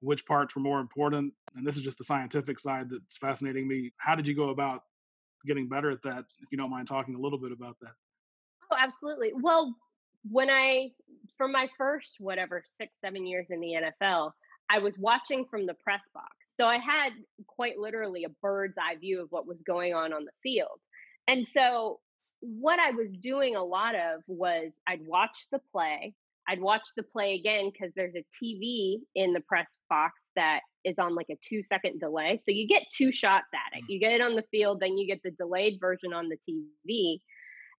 [0.00, 3.92] which parts were more important and this is just the scientific side that's fascinating me.
[3.98, 4.82] How did you go about
[5.46, 7.92] getting better at that if you don't mind talking a little bit about that?
[8.72, 9.32] Oh absolutely.
[9.34, 9.74] Well
[10.30, 10.88] when i
[11.36, 14.30] for my first whatever six seven years in the nfl
[14.68, 17.10] i was watching from the press box so i had
[17.46, 20.80] quite literally a bird's eye view of what was going on on the field
[21.28, 22.00] and so
[22.40, 26.14] what i was doing a lot of was i'd watch the play
[26.48, 30.96] I'd watch the play again because there's a TV in the press box that is
[30.98, 32.36] on like a two second delay.
[32.36, 33.84] So you get two shots at it.
[33.84, 33.86] Mm.
[33.88, 37.18] You get it on the field, then you get the delayed version on the TV.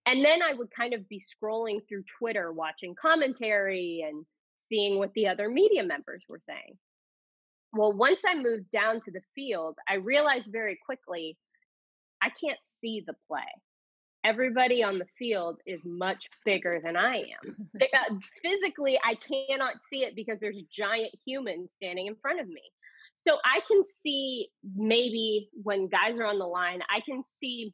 [0.06, 4.26] And then I would kind of be scrolling through Twitter, watching commentary and
[4.70, 6.78] seeing what the other media members were saying.
[7.78, 11.38] Well, once I moved down to the field, I realized very quickly
[12.22, 13.46] I can't see the play
[14.28, 17.70] everybody on the field is much bigger than I am.
[17.82, 22.62] uh, physically, I cannot see it because there's giant humans standing in front of me.
[23.16, 27.74] So I can see maybe when guys are on the line, I can see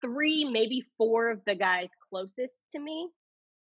[0.00, 3.08] three, maybe four of the guys closest to me,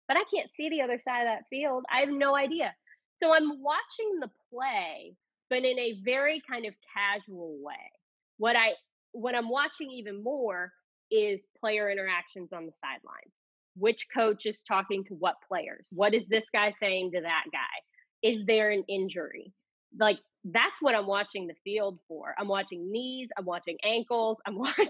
[0.08, 1.84] but I can't see the other side of that field.
[1.94, 2.74] I have no idea.
[3.22, 5.16] So I'm watching the play,
[5.54, 7.92] but in a very kind of casual way.
[8.38, 8.74] What I
[9.12, 10.72] what I'm watching even more
[11.12, 13.32] is player interactions on the sidelines.
[13.76, 15.86] Which coach is talking to what players?
[15.92, 18.28] What is this guy saying to that guy?
[18.28, 19.54] Is there an injury?
[20.00, 22.34] Like that's what I'm watching the field for.
[22.40, 24.90] I'm watching knees, I'm watching ankles, I'm watching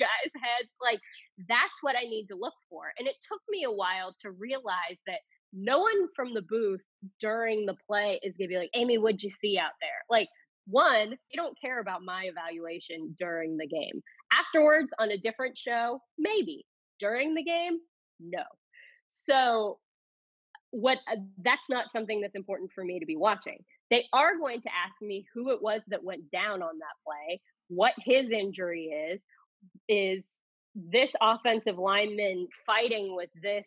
[0.00, 0.70] guys' heads.
[0.82, 0.98] Like
[1.48, 2.92] that's what I need to look for.
[2.98, 5.20] And it took me a while to realize that
[5.52, 6.82] no one from the booth
[7.20, 10.04] during the play is gonna be like, Amie, what'd you see out there?
[10.10, 10.28] Like
[10.66, 14.02] one, they don't care about my evaluation during the game.
[14.32, 16.66] Afterwards, on a different show, maybe.
[16.98, 17.78] During the game,
[18.20, 18.42] no.
[19.10, 19.78] So,
[20.70, 23.58] what uh, that's not something that's important for me to be watching.
[23.90, 27.40] they are going to ask me who it was that went down on that play,
[27.68, 29.20] what his injury is,
[29.88, 30.24] is
[30.74, 33.66] this offensive lineman fighting with this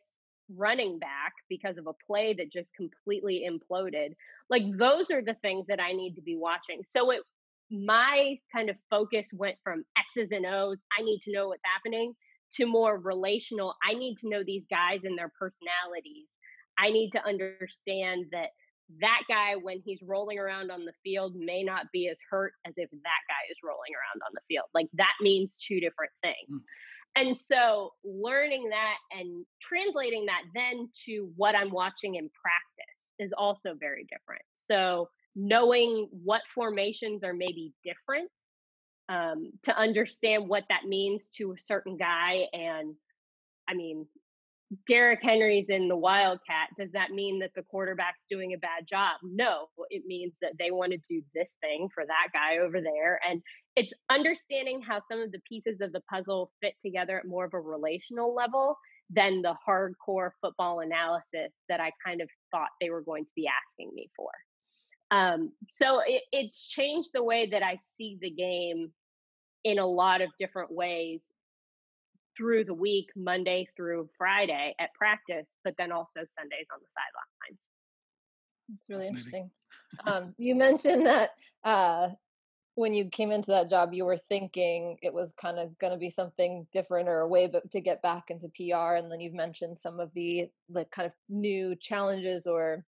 [0.55, 4.15] running back because of a play that just completely imploded.
[4.49, 6.81] Like those are the things that I need to be watching.
[6.95, 7.21] So it
[7.71, 12.15] my kind of focus went from X's and O's, I need to know what's happening,
[12.53, 16.25] to more relational, I need to know these guys and their personalities.
[16.79, 18.49] I need to understand that
[19.01, 22.73] that guy, when he's rolling around on the field, may not be as hurt as
[22.77, 24.65] if that guy is rolling around on the field.
[24.73, 26.49] Like that means two different things.
[26.51, 26.63] Mm.
[27.15, 33.31] And so learning that and translating that then to what I'm watching in practice is
[33.37, 34.43] also very different.
[34.69, 38.29] So knowing what formations are maybe different
[39.09, 42.45] um, to understand what that means to a certain guy.
[42.53, 42.95] And
[43.67, 44.05] I mean,
[44.88, 46.69] Derrick Henry's in the Wildcat.
[46.77, 49.17] Does that mean that the quarterback's doing a bad job?
[49.23, 53.19] No, it means that they want to do this thing for that guy over there.
[53.27, 53.41] And
[53.75, 57.53] it's understanding how some of the pieces of the puzzle fit together at more of
[57.53, 58.77] a relational level
[59.10, 63.47] than the hardcore football analysis that I kind of thought they were going to be
[63.47, 64.29] asking me for.
[65.12, 68.91] Um, so it, it's changed the way that I see the game
[69.63, 71.21] in a lot of different ways
[72.39, 77.60] through the week, Monday through Friday at practice, but then also Sundays on the sidelines.
[78.75, 79.52] It's really interesting.
[80.06, 81.32] Um, you mentioned that
[81.63, 82.10] uh,
[82.75, 85.97] when you came into that job, you were thinking it was kind of going to
[85.97, 89.80] be something different or a way to get back into PR, and then you've mentioned
[89.80, 92.86] some of the the kind of new challenges or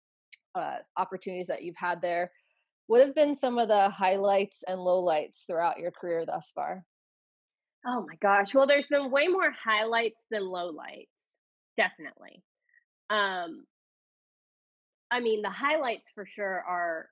[0.55, 2.31] uh, opportunities that you've had there.
[2.87, 6.85] What have been some of the highlights and lowlights throughout your career thus far?
[7.87, 8.55] Oh my gosh.
[8.55, 11.09] Well, there's been way more highlights than lowlights,
[11.77, 12.43] definitely.
[13.11, 13.67] Um,
[15.11, 17.09] I mean, the highlights for sure are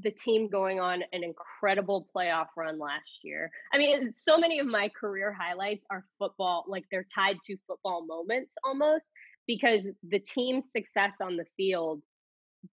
[0.00, 3.50] the team going on an incredible playoff run last year.
[3.72, 8.06] I mean, so many of my career highlights are football, like they're tied to football
[8.06, 9.06] moments almost,
[9.46, 12.02] because the team's success on the field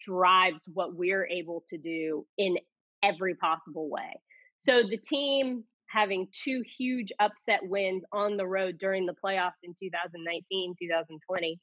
[0.02, 2.58] drives what we're able to do in
[3.04, 4.22] every possible way.
[4.60, 9.74] So the team having two huge upset wins on the road during the playoffs in
[9.80, 11.60] 2019, 2020,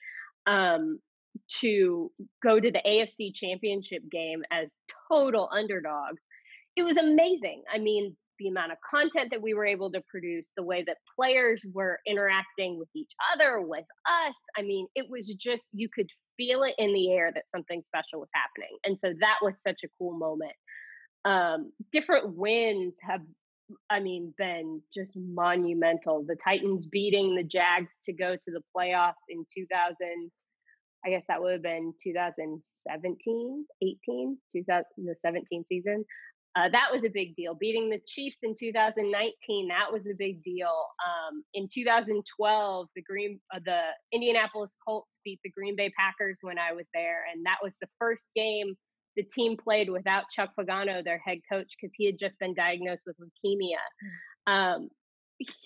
[0.47, 0.99] um,
[1.61, 2.11] to
[2.43, 4.73] go to the AFC championship game as
[5.11, 6.23] total underdogs.
[6.77, 7.63] It was amazing.
[7.73, 10.97] I mean, the amount of content that we were able to produce, the way that
[11.17, 14.35] players were interacting with each other, with us.
[14.57, 18.21] I mean, it was just, you could feel it in the air that something special
[18.21, 18.77] was happening.
[18.85, 20.53] And so that was such a cool moment.
[21.25, 23.21] Um, different wins have,
[23.91, 26.25] I mean, been just monumental.
[26.27, 30.31] The Titans beating the Jags to go to the playoffs in 2000,
[31.05, 36.05] I guess that would have been 2017, 18, 2017 season.
[36.57, 37.55] Uh, that was a big deal.
[37.55, 40.87] Beating the Chiefs in 2019, that was a big deal.
[41.05, 43.81] Um, in 2012, the Green, uh, the
[44.13, 47.89] Indianapolis Colts beat the Green Bay Packers when I was there, and that was the
[47.99, 48.77] first game
[49.17, 53.03] the team played without Chuck Pagano, their head coach, because he had just been diagnosed
[53.07, 53.77] with leukemia.
[54.49, 54.53] Mm.
[54.53, 54.89] Um,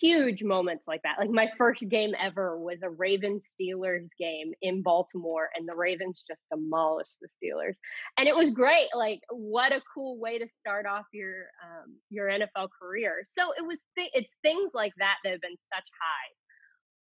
[0.00, 1.16] huge moments like that.
[1.18, 6.24] Like my first game ever was a Ravens Steelers game in Baltimore, and the Ravens
[6.26, 7.74] just demolished the Steelers,
[8.18, 8.88] and it was great.
[8.94, 13.22] Like what a cool way to start off your um, your NFL career.
[13.38, 16.36] So it was th- it's things like that that have been such highs,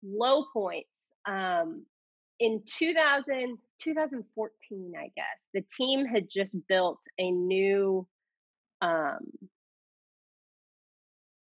[0.04, 0.90] low points.
[1.26, 1.86] Um,
[2.40, 8.08] in 2000, 2014, I guess the team had just built a new
[8.82, 9.32] um,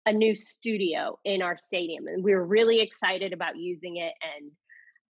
[0.06, 4.52] a new studio in our stadium and we were really excited about using it and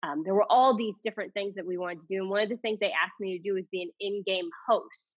[0.03, 2.49] um, there were all these different things that we wanted to do and one of
[2.49, 5.15] the things they asked me to do was be an in-game host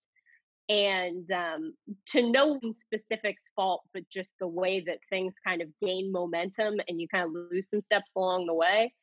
[0.70, 1.74] and um,
[2.08, 7.02] to no specifics fault but just the way that things kind of gain momentum and
[7.02, 8.94] you kind of lose some steps along the way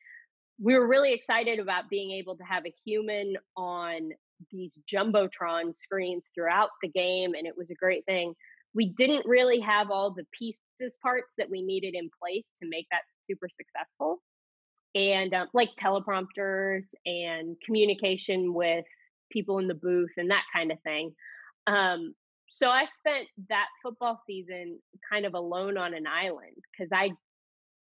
[0.59, 4.11] we were really excited about being able to have a human on
[4.51, 8.33] these jumbotron screens throughout the game and it was a great thing.
[8.75, 12.87] We didn't really have all the pieces parts that we needed in place to make
[12.91, 14.21] that super successful.
[14.95, 18.85] And um, like teleprompters and communication with
[19.31, 21.13] people in the booth and that kind of thing.
[21.65, 22.13] Um,
[22.53, 24.79] so i spent that football season
[25.11, 27.09] kind of alone on an island because i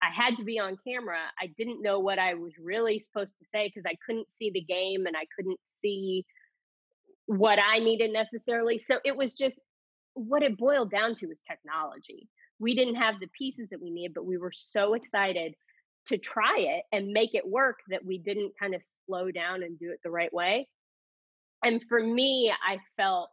[0.01, 3.45] i had to be on camera i didn't know what i was really supposed to
[3.53, 6.25] say because i couldn't see the game and i couldn't see
[7.25, 9.57] what i needed necessarily so it was just
[10.13, 12.27] what it boiled down to was technology
[12.61, 15.55] we didn't have the pieces that we needed, but we were so excited
[16.05, 19.79] to try it and make it work that we didn't kind of slow down and
[19.79, 20.67] do it the right way.
[21.63, 23.29] and for me, I felt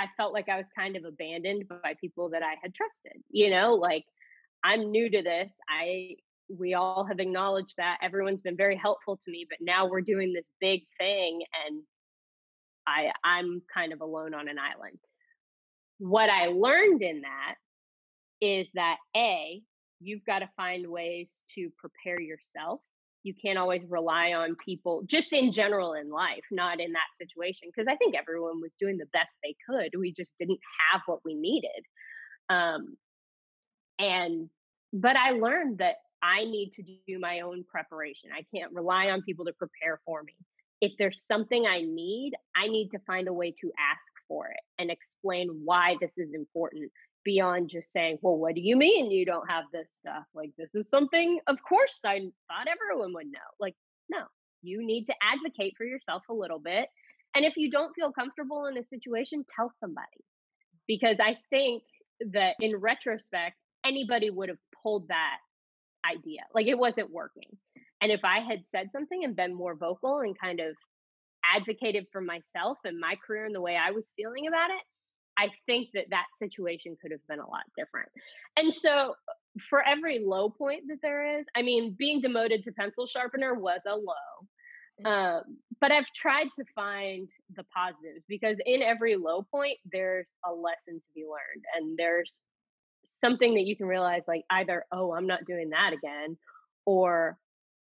[0.00, 3.20] I felt like I was kind of abandoned by people that I had trusted.
[3.30, 4.04] You know, like
[4.64, 5.50] I'm new to this.
[5.68, 6.16] I
[6.50, 10.32] we all have acknowledged that everyone's been very helpful to me, but now we're doing
[10.32, 11.82] this big thing and
[12.86, 14.98] I I'm kind of alone on an island.
[15.98, 17.54] What I learned in that
[18.40, 19.62] is that A,
[20.00, 22.80] you've got to find ways to prepare yourself.
[23.24, 27.68] You can't always rely on people just in general in life, not in that situation.
[27.68, 29.98] Because I think everyone was doing the best they could.
[29.98, 31.84] We just didn't have what we needed.
[32.48, 32.96] Um,
[33.98, 34.48] and,
[34.92, 38.30] but I learned that I need to do my own preparation.
[38.36, 40.34] I can't rely on people to prepare for me.
[40.80, 44.60] If there's something I need, I need to find a way to ask for it
[44.78, 46.90] and explain why this is important
[47.24, 50.24] beyond just saying, well, what do you mean you don't have this stuff?
[50.34, 53.38] Like, this is something, of course, I thought everyone would know.
[53.60, 53.74] Like,
[54.08, 54.22] no,
[54.62, 56.88] you need to advocate for yourself a little bit.
[57.34, 60.06] And if you don't feel comfortable in a situation, tell somebody.
[60.86, 61.82] Because I think
[62.32, 63.56] that in retrospect,
[63.88, 65.38] anybody would have pulled that
[66.08, 66.40] idea.
[66.54, 67.56] Like, it wasn't working.
[68.00, 70.74] And if I had said something and been more vocal and kind of
[71.44, 74.82] advocated for myself and my career and the way I was feeling about it,
[75.38, 78.08] I think that that situation could have been a lot different.
[78.56, 79.14] And so,
[79.70, 83.80] for every low point that there is, I mean, being demoted to pencil sharpener was
[83.86, 85.04] a low.
[85.04, 85.06] Mm.
[85.06, 85.42] Um,
[85.80, 91.00] but I've tried to find the positives because in every low point, there's a lesson
[91.00, 92.32] to be learned, and there's
[93.20, 96.36] something that you can realize like either, oh, I'm not doing that again,
[96.86, 97.36] or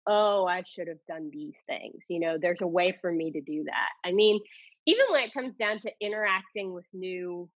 [0.07, 2.03] oh, I should have done these things.
[2.09, 4.09] You know, there's a way for me to do that.
[4.09, 4.41] I mean,
[4.87, 7.49] even when it comes down to interacting with new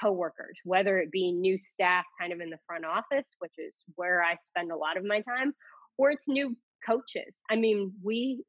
[0.00, 4.22] coworkers, whether it be new staff kind of in the front office, which is where
[4.22, 5.54] I spend a lot of my time,
[5.96, 6.56] or it's new
[6.86, 7.34] coaches.
[7.50, 8.44] I mean, we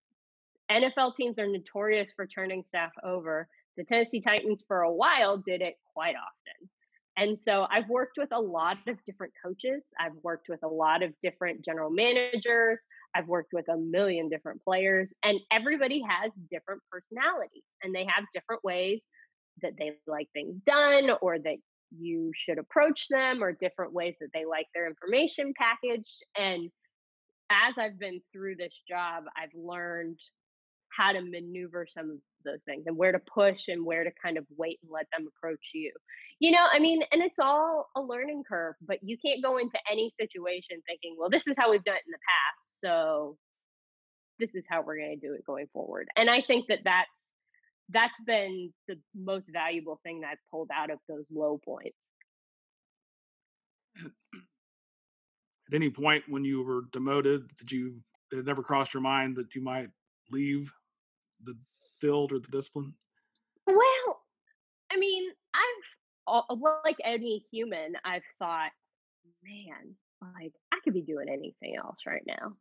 [0.72, 3.48] NFL teams are notorious for turning staff over.
[3.78, 6.70] The Tennessee Titans for a while did it quite often.
[7.18, 9.84] And so I've worked with a lot of different coaches.
[10.00, 12.80] I've worked with a lot of different general managers.
[13.16, 18.26] I've worked with a million different players, and everybody has different personalities and they have
[18.34, 19.00] different ways
[19.62, 21.56] that they like things done or that
[21.98, 26.24] you should approach them or different ways that they like their information packaged.
[26.38, 26.70] And
[27.50, 30.20] as I've been through this job, I've learned
[30.90, 34.38] how to maneuver some of those things and where to push and where to kind
[34.38, 35.92] of wait and let them approach you.
[36.40, 39.78] You know, I mean, and it's all a learning curve, but you can't go into
[39.92, 43.38] any situation thinking, well, this is how we've done it in the past so
[44.40, 46.08] this is how we're going to do it going forward.
[46.16, 47.32] And I think that that's
[47.90, 51.98] that's been the most valuable thing that I've pulled out of those low points.
[55.68, 57.96] At any point when you were demoted, did you
[58.32, 59.90] it never crossed your mind that you might
[60.32, 60.72] leave
[61.44, 61.56] the
[62.00, 62.94] field or the discipline?
[63.68, 64.22] Well,
[64.92, 66.42] I mean, I've
[66.84, 68.72] like any human, I've thought,
[69.44, 69.96] man,
[70.34, 72.54] like I could be doing anything else right now.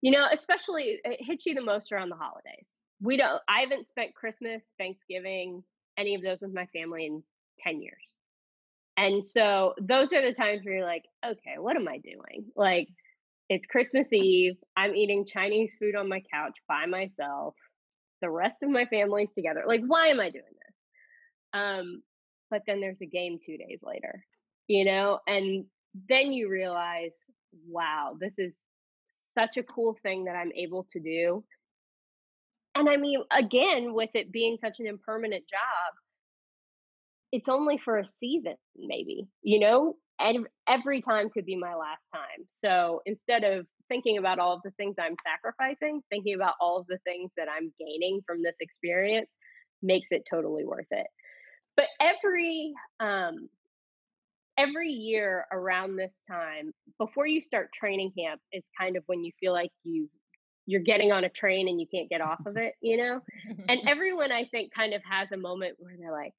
[0.00, 2.66] You know, especially it hits you the most around the holidays.
[3.02, 5.62] We don't I haven't spent Christmas, Thanksgiving,
[5.98, 7.22] any of those with my family in
[7.62, 8.02] 10 years.
[8.96, 12.44] And so those are the times where you're like, okay, what am I doing?
[12.54, 12.88] Like
[13.50, 14.54] it's Christmas Eve.
[14.76, 17.54] I'm eating Chinese food on my couch by myself.
[18.22, 19.64] The rest of my family's together.
[19.66, 21.60] Like, why am I doing this?
[21.60, 22.02] Um,
[22.48, 24.24] but then there's a game two days later,
[24.68, 25.64] you know, and
[26.08, 27.10] then you realize,
[27.68, 28.52] wow, this is
[29.36, 31.42] such a cool thing that I'm able to do.
[32.76, 35.94] And I mean, again, with it being such an impermanent job,
[37.32, 42.02] it's only for a season, maybe, you know, and every time could be my last
[42.14, 42.46] time.
[42.64, 46.86] So instead of thinking about all of the things I'm sacrificing, thinking about all of
[46.86, 49.28] the things that I'm gaining from this experience
[49.82, 51.06] makes it totally worth it.
[51.76, 53.48] But every um,
[54.58, 59.32] every year around this time, before you start training camp, is kind of when you
[59.40, 60.08] feel like you
[60.66, 63.20] you're getting on a train and you can't get off of it, you know?
[63.68, 66.32] and everyone I think kind of has a moment where they're like,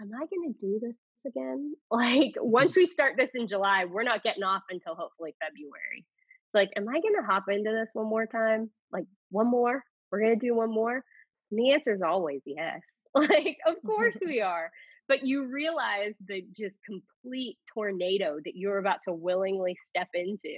[0.00, 0.96] Am I gonna do this
[1.26, 1.74] again?
[1.90, 2.42] Like mm.
[2.42, 5.98] once we start this in July, we're not getting off until hopefully February.
[5.98, 8.70] It's like, am I gonna hop into this one more time?
[8.92, 9.82] Like one more?
[10.10, 11.02] We're gonna do one more?
[11.50, 12.80] And the answer is always yes.
[13.14, 14.70] Like, of course we are
[15.10, 20.54] but you realize the just complete tornado that you're about to willingly step into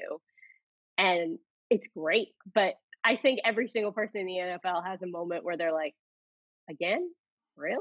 [0.98, 1.38] and
[1.70, 5.56] it's great but i think every single person in the nfl has a moment where
[5.56, 5.94] they're like
[6.68, 7.08] again
[7.56, 7.80] really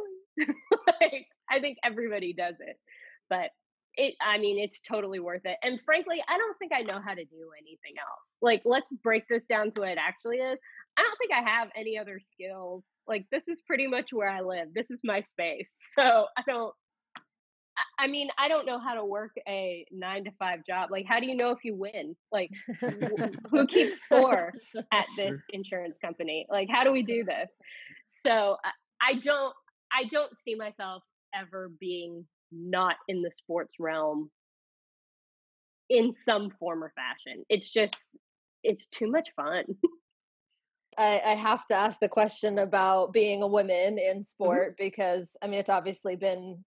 [1.01, 2.77] like, i think everybody does it
[3.29, 3.49] but
[3.95, 7.13] it i mean it's totally worth it and frankly i don't think i know how
[7.13, 10.57] to do anything else like let's break this down to what it actually is
[10.97, 14.41] i don't think i have any other skills Like this is pretty much where I
[14.41, 14.73] live.
[14.73, 15.69] This is my space.
[15.95, 16.73] So I don't
[17.97, 20.91] I mean, I don't know how to work a nine to five job.
[20.91, 22.15] Like, how do you know if you win?
[22.31, 22.51] Like,
[23.51, 24.53] who keeps score
[24.91, 26.45] at this insurance company?
[26.49, 27.49] Like, how do we do this?
[28.25, 29.53] So I, I don't,
[29.91, 31.01] I don't see myself
[31.33, 34.29] ever being not in the sports realm
[35.89, 37.43] in some form or fashion.
[37.49, 37.95] It's just,
[38.63, 39.63] it's too much fun.
[40.97, 44.21] I, I, have to ask the question about being a woman in mm-hmm.
[44.23, 44.83] sport mm-hmm.
[44.85, 46.63] because I mean it's obviously been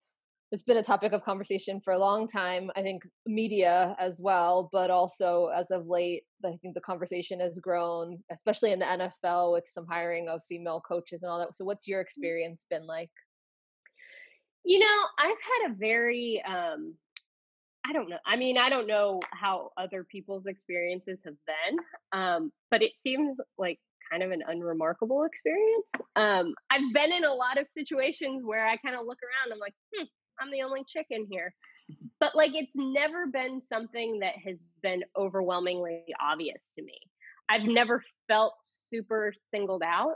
[0.51, 2.71] it's been a topic of conversation for a long time.
[2.77, 7.59] I think media as well, but also as of late, I think the conversation has
[7.59, 11.57] grown, especially in the NFL with some hiring of female coaches and all that.
[11.57, 12.05] So, what's your mm.
[12.05, 13.11] experience been like?
[14.65, 16.95] You know, I've had a very, um,
[17.87, 18.19] I don't know.
[18.27, 21.79] I mean, I don't know how other people's experiences have been,
[22.13, 23.79] um, but it seems like
[24.11, 25.87] kind of an unremarkable experience.
[26.17, 29.59] Um, I've been in a lot of situations where I kind of look around, I'm
[29.59, 30.05] like, hmm,
[30.41, 31.55] I'm the only chick in here.
[32.21, 36.99] But like it's never been something that has been overwhelmingly obvious to me.
[37.51, 40.15] I've never felt super singled out.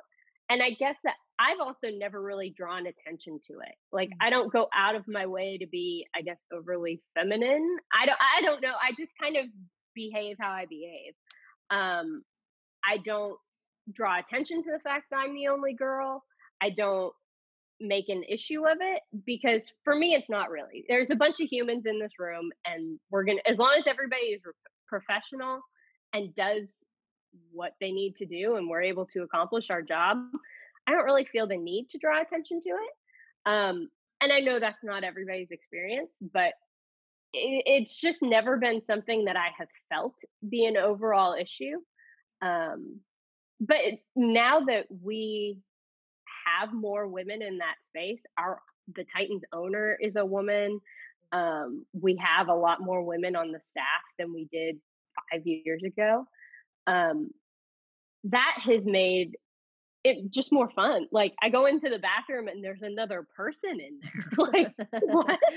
[0.49, 3.75] And I guess that I've also never really drawn attention to it.
[3.93, 7.77] Like I don't go out of my way to be, I guess, overly feminine.
[7.95, 8.75] I don't I don't know.
[8.81, 9.47] I just kind of
[9.95, 11.15] behave how I behave.
[11.71, 12.23] Um
[12.85, 13.37] I don't
[13.93, 16.25] draw attention to the fact that I'm the only girl.
[16.61, 17.13] I don't
[17.81, 21.47] make an issue of it because for me it's not really there's a bunch of
[21.49, 24.41] humans in this room and we're gonna as long as everybody is
[24.89, 25.61] professional
[26.13, 26.69] and does
[27.53, 30.19] what they need to do and we're able to accomplish our job
[30.89, 33.89] i don't really feel the need to draw attention to it um,
[34.21, 36.53] and i know that's not everybody's experience but
[37.35, 40.15] it, it's just never been something that i have felt
[40.49, 41.77] be an overall issue
[42.41, 43.01] um,
[43.61, 43.79] but
[44.17, 45.59] now that we
[46.59, 48.21] have more women in that space.
[48.39, 48.61] Our
[48.95, 50.81] the Titans owner is a woman.
[51.33, 54.77] Um, we have a lot more women on the staff than we did
[55.31, 56.25] five years ago.
[56.87, 57.31] Um,
[58.25, 59.37] that has made
[60.05, 61.07] it just more fun.
[61.13, 64.47] Like I go into the bathroom and there's another person in there.
[64.53, 65.39] like what?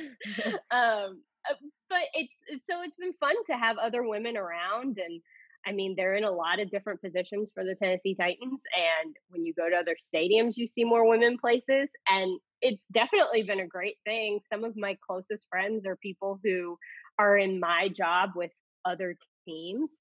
[0.71, 1.55] Um, uh,
[1.89, 2.31] but it's
[2.69, 5.21] so it's been fun to have other women around and
[5.65, 8.61] I mean, they're in a lot of different positions for the Tennessee Titans.
[8.75, 11.89] And when you go to other stadiums, you see more women places.
[12.07, 14.39] And it's definitely been a great thing.
[14.51, 16.77] Some of my closest friends are people who
[17.19, 18.51] are in my job with
[18.85, 19.15] other
[19.47, 19.91] teams.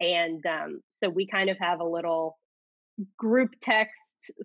[0.00, 2.36] And um, so we kind of have a little
[3.16, 3.92] group text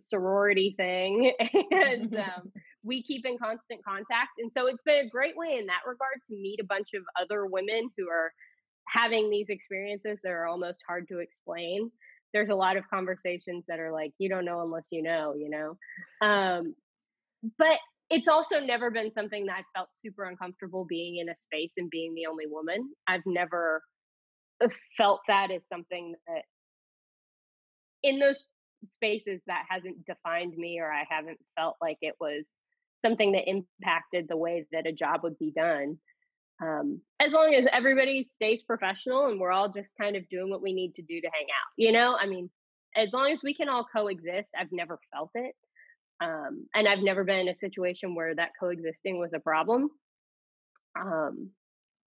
[0.10, 1.34] sorority thing.
[1.72, 2.52] and um,
[2.84, 4.32] we keep in constant contact.
[4.40, 7.04] And so it's been a great way in that regard to meet a bunch of
[7.22, 8.32] other women who are
[8.88, 11.92] having these experiences that are almost hard to explain
[12.34, 15.50] there's a lot of conversations that are like you don't know unless you know you
[15.50, 15.78] know
[16.26, 16.76] um,
[17.58, 17.78] but
[18.10, 21.90] it's also never been something that i felt super uncomfortable being in a space and
[21.90, 23.82] being the only woman i've never
[24.64, 26.44] uh, felt that as something that
[28.04, 28.44] in those
[28.94, 32.48] spaces that hasn't defined me or i haven't felt like it was
[33.06, 35.98] something that impacted the way that a job would be done
[36.62, 40.62] um, as long as everybody stays professional and we're all just kind of doing what
[40.62, 42.18] we need to do to hang out you know?
[42.20, 42.50] I mean
[42.96, 45.56] as long as we can all coexist i've never felt it
[46.22, 49.90] um, and i've never been in a situation where that coexisting was a problem
[51.00, 51.52] um,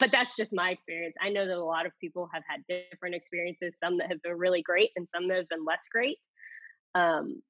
[0.02, 3.14] but that's just my experience i know that a lot of people have had different
[3.14, 6.18] experiences some that have been really great and some that have been less great
[6.94, 7.42] um,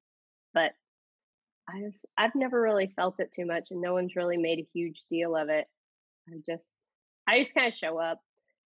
[0.53, 0.71] but
[1.69, 4.67] I just, I've never really felt it too much, and no one's really made a
[4.73, 5.65] huge deal of it.
[6.29, 6.63] I just
[7.27, 8.19] I just kind of show up.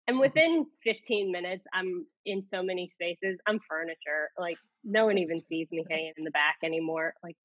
[0.08, 0.20] And mm-hmm.
[0.22, 3.38] within 15 minutes, I'm in so many spaces.
[3.46, 4.30] I'm furniture.
[4.38, 7.14] Like no one even sees me hanging in the back anymore.
[7.22, 7.36] Like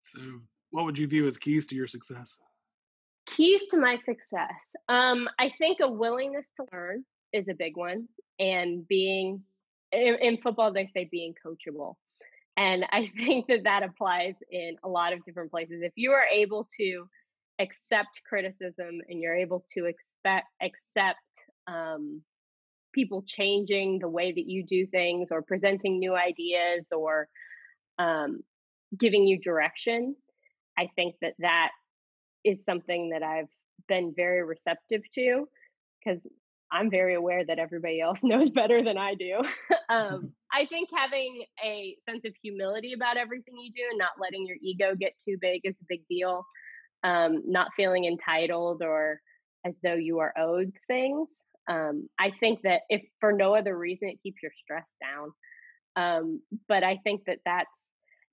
[0.00, 0.20] So
[0.70, 2.38] what would you view as keys to your success?
[3.38, 4.58] Keys to my success.
[4.88, 8.08] Um, I think a willingness to learn is a big one.
[8.40, 9.42] And being
[9.92, 11.94] in, in football, they say being coachable.
[12.56, 15.82] And I think that that applies in a lot of different places.
[15.82, 17.08] If you are able to
[17.60, 21.18] accept criticism and you're able to expect accept
[21.68, 22.22] um,
[22.92, 27.28] people changing the way that you do things or presenting new ideas or
[27.98, 28.40] um,
[28.98, 30.16] giving you direction
[30.78, 31.70] i think that that
[32.44, 33.48] is something that i've
[33.88, 35.46] been very receptive to
[36.04, 36.20] because
[36.72, 39.40] i'm very aware that everybody else knows better than i do
[39.88, 44.46] um, i think having a sense of humility about everything you do and not letting
[44.46, 46.44] your ego get too big is a big deal
[47.04, 49.20] um, not feeling entitled or
[49.64, 51.28] as though you are owed things.
[51.68, 55.32] Um, I think that if for no other reason, it keeps your stress down.
[55.96, 57.68] Um, but I think that that's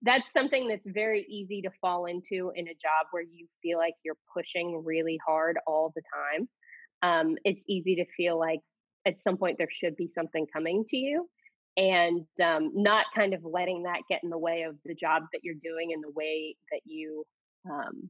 [0.05, 3.95] that's something that's very easy to fall into in a job where you feel like
[4.03, 6.47] you're pushing really hard all the time.
[7.01, 8.59] Um, it's easy to feel like
[9.07, 11.27] at some point there should be something coming to you
[11.77, 15.41] and um, not kind of letting that get in the way of the job that
[15.43, 17.25] you're doing and the way that you
[17.69, 18.09] um,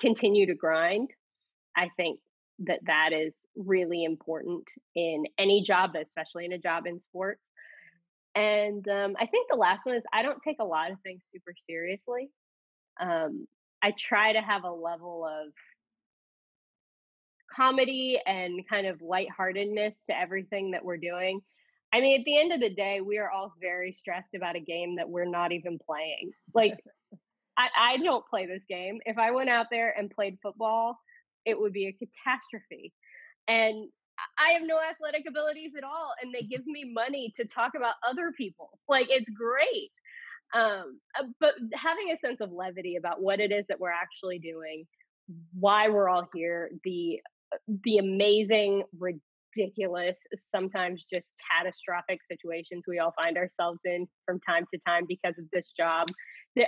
[0.00, 1.10] continue to grind.
[1.76, 2.20] I think
[2.60, 4.64] that that is really important
[4.94, 7.40] in any job, especially in a job in sports.
[8.34, 11.22] And um, I think the last one is I don't take a lot of things
[11.32, 12.30] super seriously.
[13.00, 13.46] Um,
[13.82, 15.52] I try to have a level of
[17.54, 21.40] comedy and kind of lightheartedness to everything that we're doing.
[21.92, 24.60] I mean, at the end of the day, we are all very stressed about a
[24.60, 26.32] game that we're not even playing.
[26.52, 26.76] Like,
[27.56, 28.98] I, I don't play this game.
[29.04, 30.98] If I went out there and played football,
[31.44, 32.92] it would be a catastrophe.
[33.46, 33.90] And
[34.38, 37.94] I have no athletic abilities at all, and they give me money to talk about
[38.08, 38.70] other people.
[38.88, 39.90] Like it's great.
[40.54, 44.38] Um, uh, but having a sense of levity about what it is that we're actually
[44.38, 44.86] doing,
[45.58, 47.20] why we're all here, the
[47.52, 50.16] uh, the amazing, ridiculous,
[50.54, 55.44] sometimes just catastrophic situations we all find ourselves in from time to time because of
[55.52, 56.08] this job.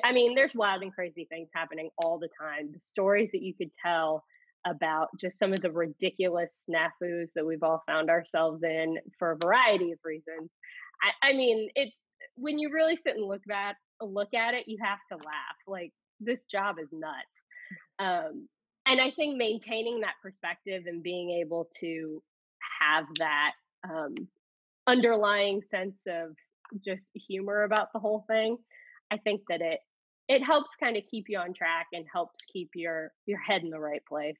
[0.03, 2.71] I mean, there's wild and crazy things happening all the time.
[2.73, 4.25] The stories that you could tell
[4.67, 9.37] about just some of the ridiculous snafus that we've all found ourselves in for a
[9.37, 10.51] variety of reasons.
[11.03, 11.97] I, I mean, it's
[12.37, 15.57] when you really sit and look at look at it, you have to laugh.
[15.67, 17.15] Like this job is nuts.
[17.99, 18.49] Um,
[18.87, 22.23] and I think maintaining that perspective and being able to
[22.83, 23.53] have that
[23.89, 24.15] um,
[24.87, 26.37] underlying sense of
[26.85, 28.59] just humor about the whole thing,
[29.11, 29.81] I think that it
[30.29, 33.71] it helps kind of keep you on track and helps keep your your head in
[33.71, 34.37] the right place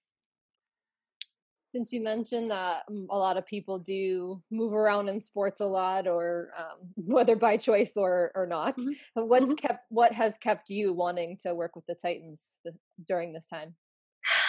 [1.67, 5.67] since you mentioned that mm, a lot of people do move around in sports a
[5.67, 9.21] lot or um, whether by choice or or not mm-hmm.
[9.23, 9.55] what's mm-hmm.
[9.55, 12.59] kept what has kept you wanting to work with the titans
[13.07, 13.75] during this time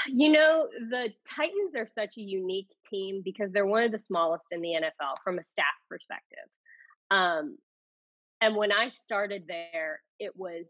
[0.07, 4.45] you know the titans are such a unique team because they're one of the smallest
[4.51, 6.47] in the nfl from a staff perspective
[7.11, 7.57] um,
[8.41, 10.65] and when i started there it was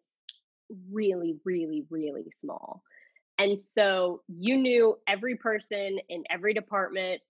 [0.92, 2.84] really really really small
[3.40, 7.22] and so you knew every person in every department,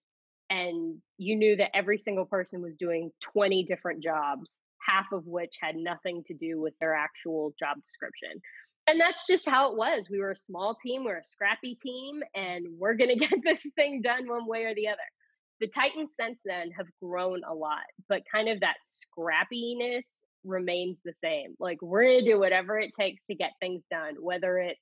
[0.50, 4.50] and you knew that every single person was doing 20 different jobs,
[4.88, 8.42] half of which had nothing to do with their actual job description.
[8.88, 10.08] And that's just how it was.
[10.10, 13.66] We were a small team, we're a scrappy team, and we're going to get this
[13.76, 14.98] thing done one way or the other.
[15.60, 18.76] The Titans since then have grown a lot, but kind of that
[19.18, 20.04] scrappiness
[20.46, 21.56] remains the same.
[21.60, 24.80] Like, we're going to do whatever it takes to get things done, whether it's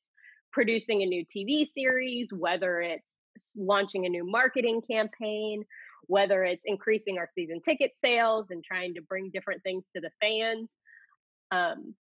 [0.55, 5.65] producing a new TV series, whether it's launching a new marketing campaign,
[6.07, 10.09] whether it's increasing our season ticket sales and trying to bring different things to the
[10.21, 10.69] fans.
[11.51, 11.93] Um,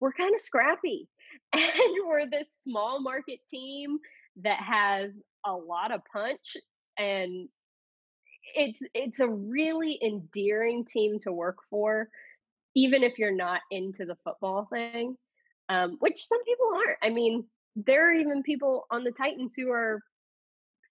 [0.00, 1.08] we're kind of scrappy.
[1.52, 3.98] And we're this small market team
[4.42, 5.10] that has
[5.44, 6.56] a lot of punch
[6.98, 7.48] and
[8.54, 12.08] it's it's a really endearing team to work for
[12.74, 15.16] even if you're not into the football thing
[15.68, 17.44] um, which some people aren't i mean
[17.76, 20.00] there are even people on the Titans who are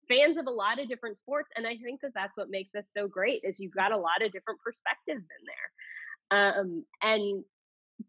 [0.07, 2.85] fans of a lot of different sports and i think that that's what makes us
[2.95, 5.71] so great is you've got a lot of different perspectives in there.
[6.31, 7.43] Um, and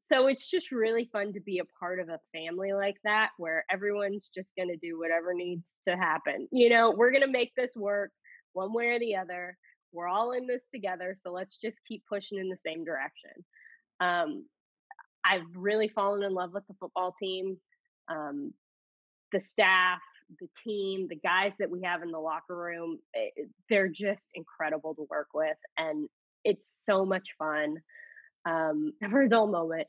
[0.07, 3.65] so it's just really fun to be a part of a family like that where
[3.71, 6.49] everyone's just going to do whatever needs to happen.
[6.51, 8.11] You know we're going to make this work
[8.53, 9.57] one way or the other.
[9.93, 13.31] We're all in this together so let's just keep pushing in the same direction.
[14.01, 14.45] Um,
[15.25, 17.57] i've really fallen in love with the football team.
[18.09, 18.53] Um,
[19.33, 20.01] the staff,
[20.41, 24.23] the team, the guys that we have in the locker room, it, eh, they're just
[24.35, 25.57] incredible to work with.
[25.79, 26.09] And
[26.45, 27.77] it's so much fun.
[28.45, 29.89] Um, for a dull moment.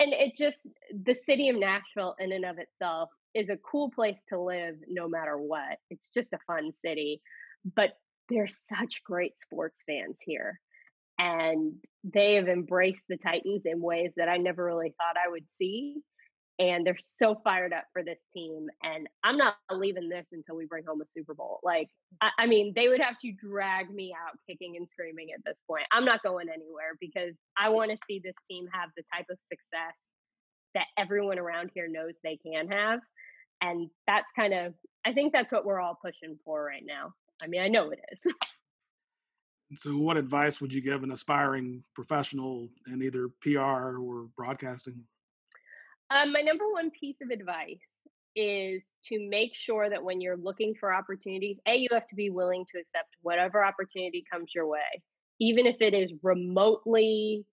[0.00, 0.58] And it just,
[0.92, 5.08] the city of Nashville in and of itself is a cool place to live no
[5.08, 5.78] matter what.
[5.90, 7.20] It's just a fun city.
[7.64, 7.90] But
[8.28, 10.60] there's such great sports fans here.
[11.18, 15.44] And they have embraced the Titans in ways that I never really thought I would
[15.58, 15.96] see
[16.58, 18.66] and they're so fired up for this team.
[18.82, 21.60] And I'm not leaving this until we bring home a Super Bowl.
[21.62, 21.88] Like,
[22.20, 25.56] I, I, mean, they would have to drag me out kicking and screaming at this
[25.68, 25.84] point.
[25.92, 29.38] I'm not going anywhere because I want to see this team have the type of
[29.48, 29.94] success
[30.74, 33.00] that everyone around here knows they can have.
[33.60, 34.74] And that's kind of,
[35.06, 37.12] I think that's what we're all pushing for right now.
[37.42, 38.20] I mean, I know it is.
[39.74, 45.04] So, what advice would you give an aspiring professional in either PR or broadcasting?
[46.10, 47.78] Um, my number one piece of advice
[48.34, 52.30] is to make sure that when you're looking for opportunities, A, you have to be
[52.30, 55.02] willing to accept whatever opportunity comes your way,
[55.40, 57.44] even if it is remotely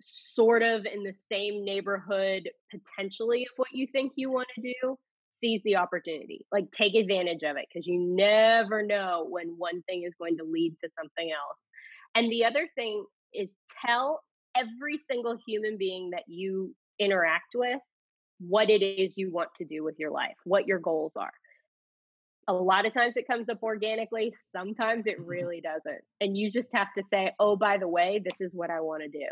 [0.00, 4.98] sort of in the same neighborhood potentially of what you think you want to do
[5.34, 10.04] seize the opportunity like take advantage of it because you never know when one thing
[10.04, 11.58] is going to lead to something else.
[12.14, 14.22] And the other thing is tell
[14.56, 17.80] every single human being that you interact with
[18.48, 21.32] what it is you want to do with your life what your goals are
[22.48, 25.28] a lot of times it comes up organically sometimes it mm-hmm.
[25.28, 28.70] really doesn't and you just have to say oh by the way this is what
[28.70, 29.26] i want to do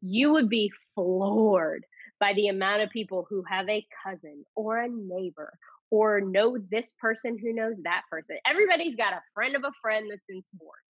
[0.00, 1.84] you would be floored
[2.20, 5.52] by the amount of people who have a cousin or a neighbor
[5.90, 8.36] or know this person who knows that person.
[8.46, 10.82] Everybody's got a friend of a friend that's in sports.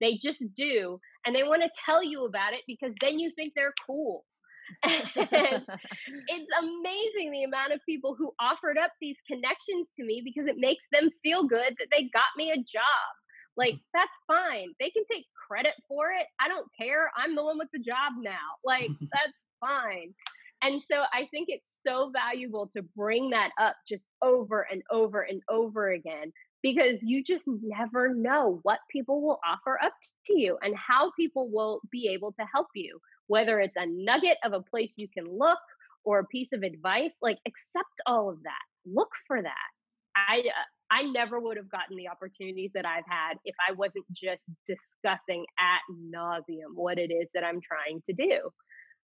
[0.00, 1.00] They just do.
[1.26, 4.24] And they want to tell you about it because then you think they're cool.
[4.86, 10.56] it's amazing the amount of people who offered up these connections to me because it
[10.58, 13.10] makes them feel good that they got me a job.
[13.56, 14.74] Like, that's fine.
[14.80, 16.26] They can take credit for it.
[16.40, 17.10] I don't care.
[17.16, 18.58] I'm the one with the job now.
[18.64, 20.14] Like, that's fine.
[20.62, 25.20] And so I think it's so valuable to bring that up just over and over
[25.20, 29.92] and over again because you just never know what people will offer up
[30.26, 34.38] to you and how people will be able to help you, whether it's a nugget
[34.44, 35.58] of a place you can look
[36.04, 38.62] or a piece of advice, like accept all of that.
[38.86, 39.70] Look for that.
[40.16, 44.04] I uh, I never would have gotten the opportunities that I've had if I wasn't
[44.12, 45.80] just discussing at
[46.14, 48.50] nauseum what it is that I'm trying to do.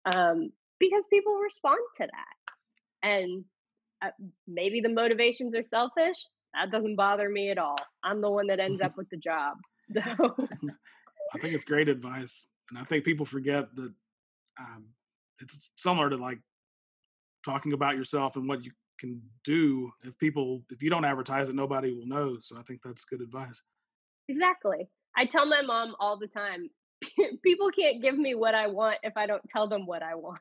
[0.05, 3.09] Um, because people respond to that.
[3.09, 3.45] And
[4.05, 4.11] uh,
[4.47, 6.17] maybe the motivations are selfish.
[6.55, 7.77] That doesn't bother me at all.
[8.05, 9.57] I'm the one that ends up with the job.
[9.85, 12.47] So I think it's great advice.
[12.71, 13.93] And I think people forget that
[14.59, 14.84] um,
[15.40, 16.38] it's similar to like
[17.44, 19.90] talking about yourself and what you can do.
[20.05, 22.36] If people, if you don't advertise it, nobody will know.
[22.40, 23.61] So I think that's good advice.
[24.28, 24.88] Exactly.
[25.16, 26.70] I tell my mom all the time
[27.44, 30.38] people can't give me what I want if I don't tell them what I want.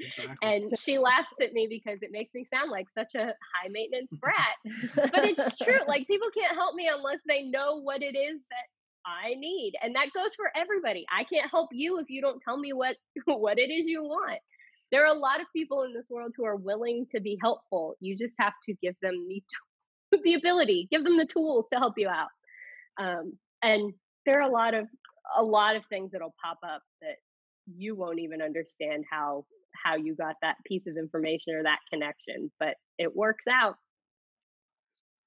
[0.00, 0.36] Exactly.
[0.42, 4.10] And she laughs at me because it makes me sound like such a high maintenance
[4.12, 5.10] brat.
[5.12, 5.80] but it's true.
[5.88, 8.66] Like people can't help me unless they know what it is that
[9.06, 9.72] I need.
[9.82, 11.06] And that goes for everybody.
[11.10, 12.96] I can't help you if you don't tell me what
[13.26, 14.40] what it is you want.
[14.90, 17.96] There are a lot of people in this world who are willing to be helpful.
[18.00, 19.42] You just have to give them the
[20.24, 22.28] the ability, give them the tools to help you out.
[23.00, 23.92] Um, and
[24.26, 24.86] there are a lot of
[25.36, 27.16] a lot of things that'll pop up that
[27.66, 29.44] you won't even understand how
[29.84, 33.76] how you got that piece of information or that connection, but it works out.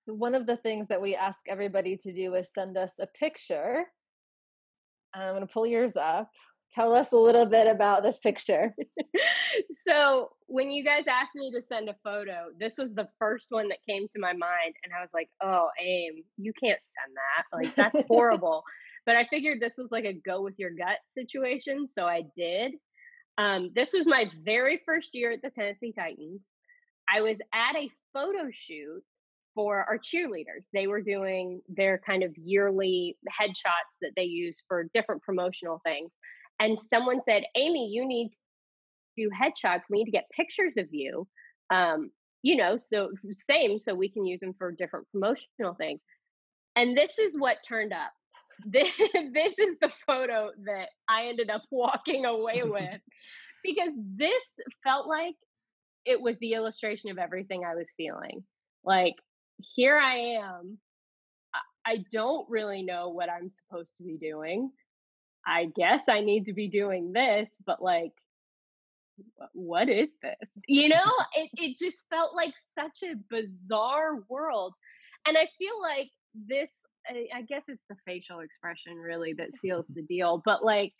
[0.01, 3.05] So, one of the things that we ask everybody to do is send us a
[3.05, 3.85] picture.
[5.13, 6.31] I'm going to pull yours up.
[6.73, 8.73] Tell us a little bit about this picture.
[9.71, 13.67] so, when you guys asked me to send a photo, this was the first one
[13.67, 14.73] that came to my mind.
[14.83, 17.55] And I was like, oh, AIM, you can't send that.
[17.55, 18.63] Like, that's horrible.
[19.05, 21.87] but I figured this was like a go with your gut situation.
[21.87, 22.71] So, I did.
[23.37, 26.41] Um, this was my very first year at the Tennessee Titans.
[27.07, 29.03] I was at a photo shoot
[29.55, 30.63] for our cheerleaders.
[30.73, 36.11] They were doing their kind of yearly headshots that they use for different promotional things.
[36.59, 38.35] And someone said, Amie, you need to
[39.17, 39.81] do headshots.
[39.89, 41.27] We need to get pictures of you.
[41.73, 42.11] Um,
[42.43, 43.09] you know, so
[43.49, 46.01] same, so we can use them for different promotional things.
[46.75, 48.11] And this is what turned up.
[48.63, 48.95] This,
[49.33, 53.01] this is the photo that I ended up walking away with
[53.63, 54.43] because this
[54.83, 55.33] felt like
[56.05, 58.43] it was the illustration of everything I was feeling.
[58.83, 59.15] Like,
[59.75, 60.77] here I am.
[61.85, 64.71] I don't really know what I'm supposed to be doing.
[65.45, 68.11] I guess I need to be doing this, but like,
[69.53, 70.49] what is this?
[70.67, 74.73] You know, it, it just felt like such a bizarre world.
[75.27, 76.09] And I feel like
[76.47, 76.69] this,
[77.09, 80.93] I guess it's the facial expression really that seals the deal, but like,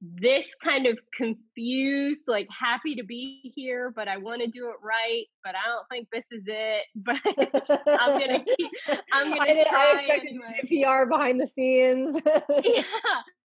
[0.00, 4.76] this kind of confused, like happy to be here, but I want to do it
[4.82, 6.84] right, but I don't think this is it.
[6.96, 8.70] But I'm gonna keep.
[9.12, 9.42] I'm gonna.
[9.42, 12.18] I, did, I expected to do PR behind the scenes.
[12.24, 12.82] yeah,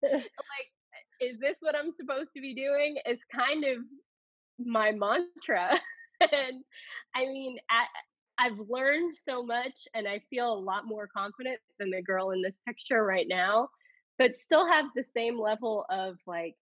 [0.03, 0.69] like,
[1.19, 2.97] is this what I'm supposed to be doing?
[3.09, 3.77] Is kind of
[4.59, 5.79] my mantra,
[6.21, 6.63] and
[7.15, 11.89] I mean, I, I've learned so much, and I feel a lot more confident than
[11.89, 13.69] the girl in this picture right now
[14.17, 16.55] but still have the same level of like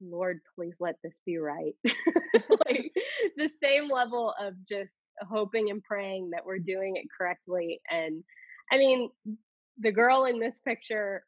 [0.00, 1.74] lord please let this be right.
[2.66, 2.92] Like
[3.36, 4.92] the same level of just
[5.28, 8.22] hoping and praying that we're doing it correctly and
[8.72, 9.10] i mean
[9.78, 11.24] the girl in this picture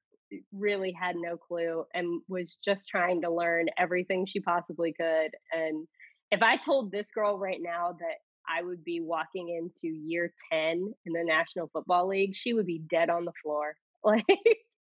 [0.53, 5.87] really had no clue and was just trying to learn everything she possibly could and
[6.31, 10.93] if i told this girl right now that i would be walking into year 10
[11.05, 13.75] in the national football league she would be dead on the floor.
[14.05, 14.25] Like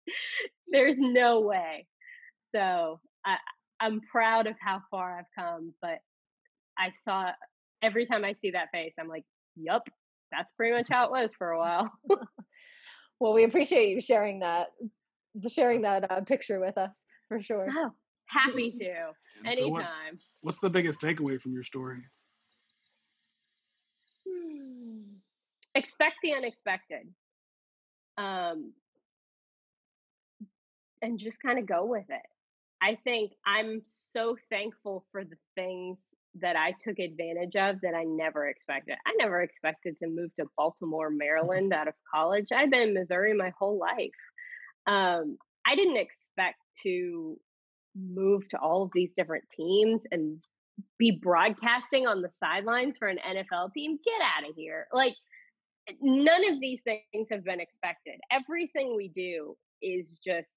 [0.69, 1.87] there's no way.
[2.55, 3.37] So I
[3.81, 5.99] I'm proud of how far I've come, but
[6.79, 7.33] I saw
[7.83, 9.25] every time I see that face, I'm like,
[9.57, 9.89] yup,
[10.31, 11.93] that's pretty much how it was for a while.
[13.21, 14.69] well, we appreciate you sharing that,
[15.49, 17.69] sharing that uh, picture with us for sure.
[17.71, 17.91] Oh,
[18.27, 18.95] happy to.
[19.45, 19.59] Anytime.
[19.59, 19.87] So what,
[20.41, 21.99] what's the biggest takeaway from your story?
[24.29, 25.01] Hmm.
[25.75, 27.09] Expect the unexpected.
[28.17, 28.73] Um,
[31.05, 32.23] and just kind of go with it.
[32.83, 33.83] I think I'm
[34.13, 35.99] so thankful for the things
[36.41, 38.97] that I took advantage of that I never expected.
[39.07, 42.47] I never expected to move to Baltimore, Maryland out of college.
[42.55, 44.11] I've been in Missouri my whole life.
[44.87, 47.39] Um, I didn't expect to
[47.97, 50.39] move to all of these different teams and
[50.99, 53.99] be broadcasting on the sidelines for an NFL team.
[54.05, 54.89] Get out of here.
[54.93, 55.15] Like,
[56.01, 58.19] none of these things have been expected.
[58.33, 60.49] Everything we do is just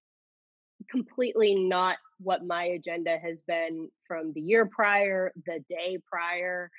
[0.89, 6.69] completely not what my agenda has been from the year prior, the day prior.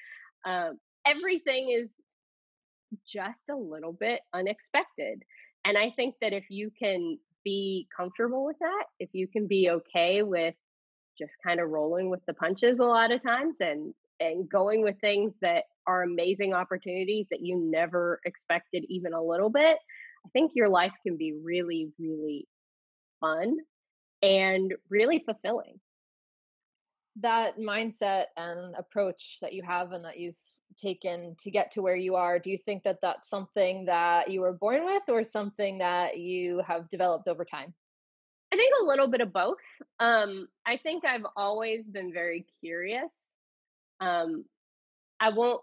[0.46, 1.88] Um, everything is
[3.12, 5.22] just a little bit unexpected.
[5.64, 9.70] And I think that if you can be comfortable with that, if you can be
[9.70, 10.54] okay with
[11.18, 14.96] just kind of rolling with the punches a lot of times and and going with
[15.00, 19.76] things that are amazing opportunities that you never expected even a little bit,
[20.26, 22.46] I think your life can be really really
[23.20, 23.56] fun
[24.22, 25.80] and really fulfilling.
[27.20, 30.40] That mindset and approach that you have and that you've
[30.76, 34.40] taken to get to where you are, do you think that that's something that you
[34.40, 37.74] were born with or something that you have developed over time?
[38.52, 39.58] I think a little bit of both.
[40.00, 43.10] Um, I think I've always been very curious.
[44.00, 44.44] Um,
[45.20, 45.60] I won't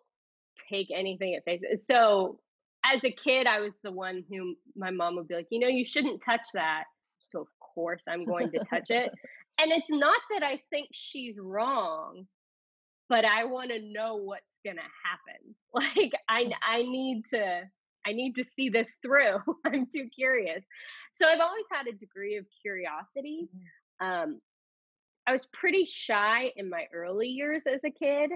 [0.69, 1.61] take anything at face.
[1.85, 2.39] So
[2.85, 5.67] as a kid, I was the one who my mom would be like, you know,
[5.67, 6.83] you shouldn't touch that.
[7.31, 9.11] So of course I'm going to touch it.
[9.59, 12.25] and it's not that I think she's wrong,
[13.09, 15.55] but I want to know what's going to happen.
[15.73, 17.63] Like I I need to
[18.07, 19.39] I need to see this through.
[19.65, 20.63] I'm too curious.
[21.13, 23.49] So I've always had a degree of curiosity.
[24.01, 24.05] Mm-hmm.
[24.07, 24.41] Um,
[25.27, 28.29] I was pretty shy in my early years as a kid.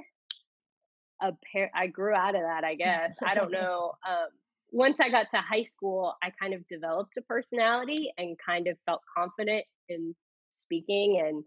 [1.22, 3.16] A pair, I grew out of that, I guess.
[3.24, 3.94] I don't know.
[4.08, 4.30] Um,
[4.72, 8.78] once I got to high school, I kind of developed a personality and kind of
[8.86, 10.16] felt confident in
[10.52, 11.44] speaking and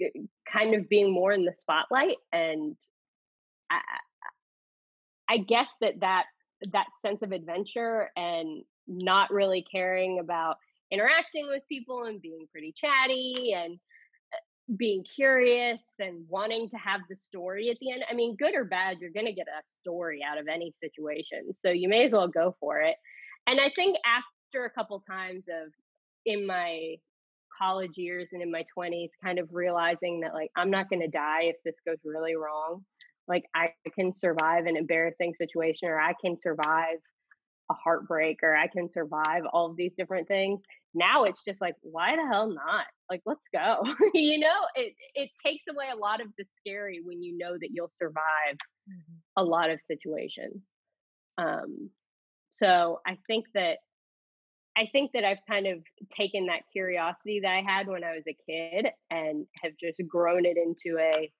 [0.00, 0.20] eh,
[0.50, 2.16] kind of being more in the spotlight.
[2.32, 2.76] And
[3.70, 3.80] I,
[5.28, 6.24] I guess that that
[6.72, 10.56] that sense of adventure and not really caring about
[10.90, 13.78] interacting with people and being pretty chatty and
[14.76, 18.02] being curious and wanting to have the story at the end.
[18.10, 21.54] I mean, good or bad, you're going to get a story out of any situation.
[21.54, 22.96] So you may as well go for it.
[23.46, 25.72] And I think after a couple times of
[26.24, 26.96] in my
[27.56, 31.08] college years and in my 20s, kind of realizing that like I'm not going to
[31.08, 32.84] die if this goes really wrong.
[33.28, 36.98] Like I can survive an embarrassing situation or I can survive
[37.70, 40.60] a heartbreak or I can survive all of these different things.
[40.94, 42.86] Now it's just like, why the hell not?
[43.10, 43.84] Like, let's go.
[44.14, 47.70] you know, it it takes away a lot of the scary when you know that
[47.72, 48.56] you'll survive
[48.88, 49.14] mm-hmm.
[49.36, 50.62] a lot of situations.
[51.38, 51.90] Um,
[52.50, 53.78] so I think that
[54.76, 55.78] I think that I've kind of
[56.16, 60.44] taken that curiosity that I had when I was a kid and have just grown
[60.44, 61.30] it into a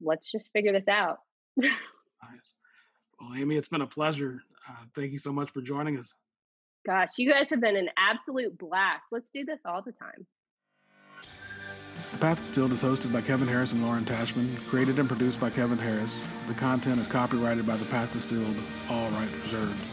[0.00, 1.18] let's just figure this out.
[3.22, 4.42] Well, Amie, it's been a pleasure.
[4.68, 6.14] Uh, thank you so much for joining us.
[6.86, 9.02] Gosh, you guys have been an absolute blast.
[9.10, 10.26] Let's do this all the time.
[12.12, 15.50] The Path Distilled is hosted by Kevin Harris and Lauren Tashman, created and produced by
[15.50, 16.24] Kevin Harris.
[16.48, 18.56] The content is copyrighted by The Path Distilled,
[18.90, 19.91] all rights reserved.